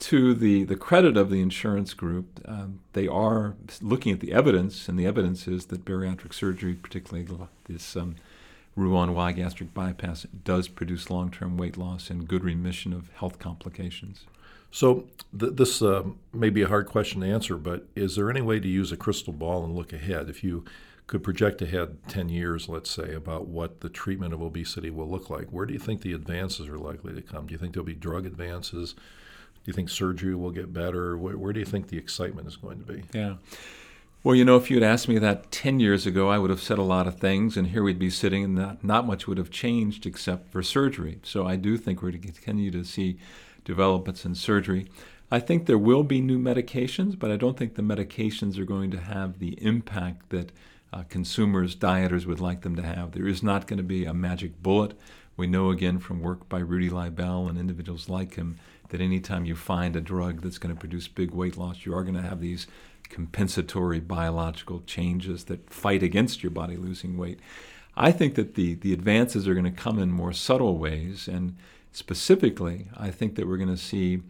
To 0.00 0.34
the, 0.34 0.64
the 0.64 0.76
credit 0.76 1.16
of 1.16 1.30
the 1.30 1.42
insurance 1.42 1.92
group, 1.92 2.40
um, 2.46 2.80
they 2.94 3.06
are 3.06 3.54
looking 3.82 4.12
at 4.12 4.20
the 4.20 4.32
evidence, 4.32 4.88
and 4.88 4.98
the 4.98 5.06
evidence 5.06 5.46
is 5.46 5.66
that 5.66 5.84
bariatric 5.84 6.32
surgery, 6.32 6.74
particularly 6.74 7.28
this 7.68 7.96
um, 7.96 8.16
Roux-en-Y 8.76 9.32
gastric 9.32 9.74
bypass, 9.74 10.26
does 10.44 10.68
produce 10.68 11.10
long 11.10 11.30
term 11.30 11.56
weight 11.56 11.76
loss 11.76 12.08
and 12.08 12.26
good 12.26 12.44
remission 12.44 12.92
of 12.92 13.10
health 13.14 13.38
complications. 13.38 14.24
So, 14.70 15.06
th- 15.38 15.54
this 15.56 15.82
uh, 15.82 16.04
may 16.32 16.48
be 16.48 16.62
a 16.62 16.68
hard 16.68 16.86
question 16.86 17.20
to 17.20 17.26
answer, 17.26 17.56
but 17.56 17.86
is 17.94 18.16
there 18.16 18.30
any 18.30 18.40
way 18.40 18.60
to 18.60 18.68
use 18.68 18.92
a 18.92 18.96
crystal 18.96 19.32
ball 19.32 19.64
and 19.64 19.74
look 19.74 19.92
ahead? 19.92 20.30
If 20.30 20.42
you 20.42 20.64
could 21.10 21.24
project 21.24 21.60
ahead 21.60 21.96
10 22.06 22.28
years, 22.28 22.68
let's 22.68 22.88
say, 22.88 23.14
about 23.14 23.48
what 23.48 23.80
the 23.80 23.88
treatment 23.88 24.32
of 24.32 24.40
obesity 24.40 24.90
will 24.90 25.10
look 25.10 25.28
like, 25.28 25.48
where 25.48 25.66
do 25.66 25.72
you 25.72 25.78
think 25.80 26.02
the 26.02 26.12
advances 26.12 26.68
are 26.68 26.78
likely 26.78 27.12
to 27.12 27.20
come? 27.20 27.48
Do 27.48 27.52
you 27.52 27.58
think 27.58 27.74
there'll 27.74 27.84
be 27.84 27.94
drug 27.94 28.26
advances? 28.26 28.92
Do 28.92 29.00
you 29.64 29.72
think 29.72 29.88
surgery 29.88 30.36
will 30.36 30.52
get 30.52 30.72
better? 30.72 31.18
Where, 31.18 31.36
where 31.36 31.52
do 31.52 31.58
you 31.58 31.66
think 31.66 31.88
the 31.88 31.98
excitement 31.98 32.46
is 32.46 32.54
going 32.54 32.78
to 32.78 32.84
be? 32.84 33.02
Yeah. 33.12 33.34
Well, 34.22 34.36
you 34.36 34.44
know, 34.44 34.56
if 34.56 34.70
you'd 34.70 34.84
asked 34.84 35.08
me 35.08 35.18
that 35.18 35.50
10 35.50 35.80
years 35.80 36.06
ago, 36.06 36.28
I 36.28 36.38
would 36.38 36.50
have 36.50 36.62
said 36.62 36.78
a 36.78 36.82
lot 36.82 37.08
of 37.08 37.18
things, 37.18 37.56
and 37.56 37.66
here 37.66 37.82
we'd 37.82 37.98
be 37.98 38.08
sitting, 38.08 38.44
and 38.44 38.54
not, 38.54 38.84
not 38.84 39.04
much 39.04 39.26
would 39.26 39.38
have 39.38 39.50
changed 39.50 40.06
except 40.06 40.52
for 40.52 40.62
surgery. 40.62 41.18
So 41.24 41.44
I 41.44 41.56
do 41.56 41.76
think 41.76 42.02
we're 42.02 42.12
going 42.12 42.22
to 42.22 42.28
continue 42.28 42.70
to 42.70 42.84
see 42.84 43.18
developments 43.64 44.24
in 44.24 44.36
surgery. 44.36 44.86
I 45.28 45.40
think 45.40 45.66
there 45.66 45.76
will 45.76 46.04
be 46.04 46.20
new 46.20 46.38
medications, 46.38 47.18
but 47.18 47.32
I 47.32 47.36
don't 47.36 47.58
think 47.58 47.74
the 47.74 47.82
medications 47.82 48.58
are 48.58 48.64
going 48.64 48.92
to 48.92 49.00
have 49.00 49.40
the 49.40 49.60
impact 49.60 50.30
that 50.30 50.52
uh, 50.92 51.04
consumers, 51.08 51.76
dieters 51.76 52.26
would 52.26 52.40
like 52.40 52.62
them 52.62 52.76
to 52.76 52.82
have. 52.82 53.12
There 53.12 53.28
is 53.28 53.42
not 53.42 53.66
going 53.66 53.78
to 53.78 53.82
be 53.82 54.04
a 54.04 54.14
magic 54.14 54.62
bullet. 54.62 54.98
We 55.36 55.46
know 55.46 55.70
again 55.70 55.98
from 55.98 56.20
work 56.20 56.48
by 56.48 56.58
Rudy 56.58 56.90
Leibel 56.90 57.48
and 57.48 57.58
individuals 57.58 58.08
like 58.08 58.34
him 58.34 58.58
that 58.88 59.00
anytime 59.00 59.44
you 59.44 59.54
find 59.54 59.96
a 59.96 60.00
drug 60.00 60.42
that's 60.42 60.58
going 60.58 60.74
to 60.74 60.78
produce 60.78 61.08
big 61.08 61.30
weight 61.30 61.56
loss, 61.56 61.86
you 61.86 61.94
are 61.94 62.02
going 62.02 62.16
to 62.16 62.22
have 62.22 62.40
these 62.40 62.66
compensatory 63.08 64.00
biological 64.00 64.82
changes 64.86 65.44
that 65.44 65.70
fight 65.70 66.02
against 66.02 66.42
your 66.42 66.50
body 66.50 66.76
losing 66.76 67.16
weight. 67.16 67.40
I 67.96 68.12
think 68.12 68.34
that 68.34 68.54
the, 68.54 68.74
the 68.74 68.92
advances 68.92 69.48
are 69.48 69.54
going 69.54 69.64
to 69.64 69.70
come 69.70 69.98
in 69.98 70.10
more 70.10 70.32
subtle 70.32 70.78
ways, 70.78 71.28
and 71.28 71.56
specifically, 71.92 72.86
I 72.96 73.10
think 73.10 73.34
that 73.34 73.46
we're 73.46 73.56
going 73.56 73.68
to 73.68 73.76
see 73.76 74.22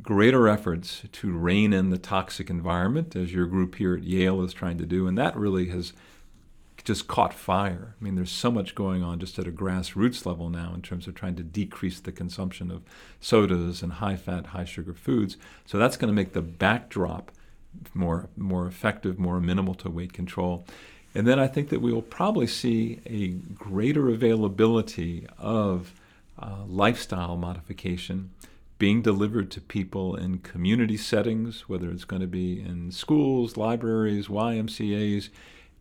greater 0.00 0.48
efforts 0.48 1.02
to 1.12 1.32
rein 1.32 1.72
in 1.72 1.90
the 1.90 1.98
toxic 1.98 2.48
environment, 2.50 3.14
as 3.16 3.32
your 3.32 3.46
group 3.46 3.76
here 3.76 3.94
at 3.94 4.02
Yale 4.02 4.42
is 4.42 4.52
trying 4.52 4.78
to 4.78 4.86
do, 4.86 5.06
and 5.06 5.18
that 5.18 5.36
really 5.36 5.68
has 5.68 5.92
just 6.84 7.06
caught 7.06 7.32
fire. 7.32 7.94
I 8.00 8.04
mean, 8.04 8.16
there's 8.16 8.32
so 8.32 8.50
much 8.50 8.74
going 8.74 9.02
on 9.02 9.20
just 9.20 9.38
at 9.38 9.46
a 9.46 9.52
grassroots 9.52 10.26
level 10.26 10.50
now 10.50 10.72
in 10.74 10.82
terms 10.82 11.06
of 11.06 11.14
trying 11.14 11.36
to 11.36 11.42
decrease 11.42 12.00
the 12.00 12.12
consumption 12.12 12.70
of 12.70 12.82
sodas 13.20 13.82
and 13.82 13.94
high 13.94 14.16
fat, 14.16 14.46
high 14.46 14.64
sugar 14.64 14.94
foods. 14.94 15.36
So 15.64 15.78
that's 15.78 15.96
going 15.96 16.08
to 16.08 16.14
make 16.14 16.32
the 16.32 16.42
backdrop 16.42 17.30
more 17.94 18.28
more 18.36 18.66
effective, 18.66 19.18
more 19.18 19.40
minimal 19.40 19.74
to 19.74 19.90
weight 19.90 20.12
control. 20.12 20.66
And 21.14 21.26
then 21.26 21.38
I 21.38 21.46
think 21.46 21.68
that 21.68 21.80
we 21.80 21.92
will 21.92 22.02
probably 22.02 22.46
see 22.46 23.00
a 23.06 23.28
greater 23.54 24.08
availability 24.08 25.26
of 25.38 25.94
uh, 26.38 26.64
lifestyle 26.66 27.36
modification 27.36 28.30
being 28.82 29.00
delivered 29.00 29.48
to 29.48 29.60
people 29.60 30.16
in 30.16 30.38
community 30.38 30.96
settings, 30.96 31.68
whether 31.68 31.88
it's 31.92 32.04
going 32.04 32.20
to 32.20 32.26
be 32.26 32.60
in 32.60 32.90
schools, 32.90 33.56
libraries, 33.56 34.26
YMCA's, 34.26 35.30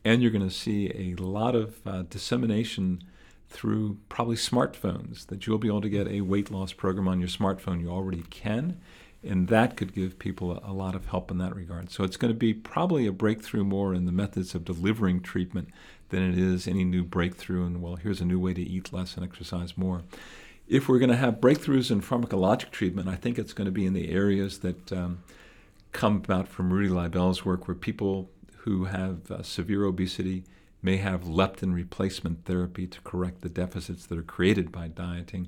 and 0.05 0.21
you're 0.21 0.29
going 0.29 0.47
to 0.47 0.53
see 0.53 0.91
a 0.93 1.19
lot 1.19 1.55
of 1.55 1.79
uh, 1.83 2.03
dissemination 2.03 3.01
through 3.49 3.97
probably 4.07 4.35
smartphones 4.35 5.25
that 5.25 5.47
you'll 5.47 5.57
be 5.57 5.67
able 5.67 5.81
to 5.81 5.89
get 5.89 6.07
a 6.07 6.21
weight 6.21 6.51
loss 6.51 6.73
program 6.73 7.07
on 7.07 7.19
your 7.19 7.27
smartphone. 7.27 7.81
You 7.81 7.89
already 7.89 8.21
can, 8.29 8.79
and 9.23 9.47
that 9.47 9.77
could 9.77 9.95
give 9.95 10.19
people 10.19 10.51
a, 10.51 10.69
a 10.69 10.71
lot 10.71 10.93
of 10.93 11.07
help 11.07 11.31
in 11.31 11.39
that 11.39 11.55
regard. 11.55 11.89
So 11.89 12.03
it's 12.03 12.17
going 12.17 12.31
to 12.31 12.37
be 12.37 12.53
probably 12.53 13.07
a 13.07 13.11
breakthrough 13.11 13.63
more 13.63 13.95
in 13.95 14.05
the 14.05 14.11
methods 14.11 14.53
of 14.53 14.63
delivering 14.63 15.21
treatment 15.21 15.69
than 16.09 16.21
it 16.21 16.37
is 16.37 16.67
any 16.67 16.83
new 16.83 17.03
breakthrough 17.03 17.65
and 17.65 17.81
well, 17.81 17.95
here's 17.95 18.21
a 18.21 18.25
new 18.25 18.37
way 18.37 18.53
to 18.53 18.61
eat 18.61 18.93
less 18.93 19.15
and 19.15 19.25
exercise 19.25 19.75
more. 19.75 20.03
If 20.67 20.87
we're 20.87 20.99
going 20.99 21.09
to 21.09 21.17
have 21.17 21.41
breakthroughs 21.41 21.91
in 21.91 22.01
pharmacologic 22.01 22.71
treatment, 22.71 23.09
I 23.09 23.15
think 23.15 23.37
it's 23.37 23.53
going 23.53 23.65
to 23.65 23.71
be 23.71 23.85
in 23.85 23.93
the 23.93 24.09
areas 24.09 24.59
that 24.59 24.91
um, 24.93 25.23
come 25.91 26.17
about 26.17 26.47
from 26.47 26.71
Rudy 26.71 26.89
Leibel's 26.89 27.43
work, 27.43 27.67
where 27.67 27.75
people 27.75 28.29
who 28.59 28.85
have 28.85 29.29
uh, 29.29 29.43
severe 29.43 29.83
obesity 29.85 30.43
may 30.81 30.97
have 30.97 31.23
leptin 31.23 31.73
replacement 31.73 32.45
therapy 32.45 32.87
to 32.87 33.01
correct 33.01 33.41
the 33.41 33.49
deficits 33.49 34.05
that 34.05 34.17
are 34.17 34.23
created 34.23 34.71
by 34.71 34.87
dieting. 34.87 35.47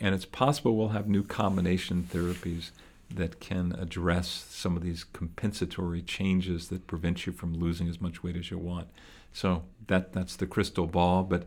And 0.00 0.14
it's 0.14 0.24
possible 0.24 0.76
we'll 0.76 0.88
have 0.88 1.08
new 1.08 1.24
combination 1.24 2.08
therapies 2.12 2.70
that 3.10 3.40
can 3.40 3.72
address 3.72 4.28
some 4.28 4.76
of 4.76 4.82
these 4.82 5.04
compensatory 5.04 6.02
changes 6.02 6.68
that 6.68 6.86
prevent 6.86 7.26
you 7.26 7.32
from 7.32 7.54
losing 7.54 7.88
as 7.88 8.00
much 8.00 8.22
weight 8.22 8.36
as 8.36 8.50
you 8.50 8.58
want. 8.58 8.88
So 9.32 9.64
that 9.86 10.12
that's 10.12 10.36
the 10.36 10.46
crystal 10.46 10.86
ball, 10.86 11.22
but 11.22 11.44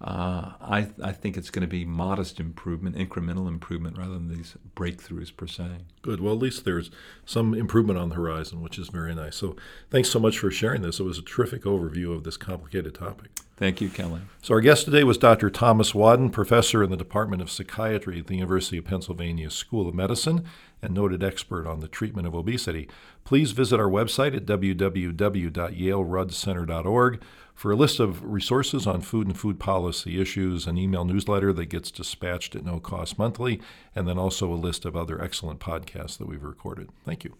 uh, 0.00 0.52
I, 0.60 0.88
I 1.02 1.10
think 1.10 1.36
it's 1.36 1.50
going 1.50 1.62
to 1.62 1.68
be 1.68 1.84
modest 1.84 2.38
improvement, 2.38 2.94
incremental 2.96 3.48
improvement, 3.48 3.98
rather 3.98 4.14
than 4.14 4.28
these 4.28 4.54
breakthroughs 4.76 5.36
per 5.36 5.48
se. 5.48 5.78
Good. 6.02 6.20
Well, 6.20 6.34
at 6.34 6.38
least 6.38 6.64
there's 6.64 6.92
some 7.26 7.52
improvement 7.52 7.98
on 7.98 8.10
the 8.10 8.14
horizon, 8.14 8.62
which 8.62 8.78
is 8.78 8.86
very 8.88 9.12
nice. 9.12 9.34
So, 9.34 9.56
thanks 9.90 10.08
so 10.08 10.20
much 10.20 10.38
for 10.38 10.52
sharing 10.52 10.82
this. 10.82 11.00
It 11.00 11.04
was 11.04 11.18
a 11.18 11.22
terrific 11.22 11.62
overview 11.62 12.14
of 12.14 12.22
this 12.22 12.36
complicated 12.36 12.94
topic. 12.94 13.30
Thank 13.56 13.80
you, 13.80 13.88
Kelly. 13.88 14.20
So, 14.40 14.54
our 14.54 14.60
guest 14.60 14.84
today 14.84 15.02
was 15.02 15.18
Dr. 15.18 15.50
Thomas 15.50 15.92
Wadden, 15.92 16.30
professor 16.30 16.84
in 16.84 16.90
the 16.90 16.96
Department 16.96 17.42
of 17.42 17.50
Psychiatry 17.50 18.20
at 18.20 18.28
the 18.28 18.36
University 18.36 18.78
of 18.78 18.84
Pennsylvania 18.84 19.50
School 19.50 19.88
of 19.88 19.96
Medicine 19.96 20.44
and 20.80 20.94
noted 20.94 21.24
expert 21.24 21.66
on 21.66 21.80
the 21.80 21.88
treatment 21.88 22.28
of 22.28 22.36
obesity. 22.36 22.88
Please 23.24 23.50
visit 23.50 23.80
our 23.80 23.90
website 23.90 24.36
at 24.36 24.46
www.yaleruddcenter.org 24.46 27.20
for 27.58 27.72
a 27.72 27.76
list 27.76 27.98
of 27.98 28.22
resources 28.22 28.86
on 28.86 29.00
food 29.00 29.26
and 29.26 29.36
food 29.36 29.58
policy 29.58 30.20
issues, 30.20 30.68
an 30.68 30.78
email 30.78 31.04
newsletter 31.04 31.52
that 31.52 31.66
gets 31.66 31.90
dispatched 31.90 32.54
at 32.54 32.64
no 32.64 32.78
cost 32.78 33.18
monthly, 33.18 33.60
and 33.96 34.06
then 34.06 34.16
also 34.16 34.52
a 34.52 34.54
list 34.54 34.84
of 34.84 34.94
other 34.94 35.20
excellent 35.20 35.58
podcasts 35.58 36.18
that 36.18 36.28
we've 36.28 36.44
recorded. 36.44 36.88
Thank 37.04 37.24
you. 37.24 37.34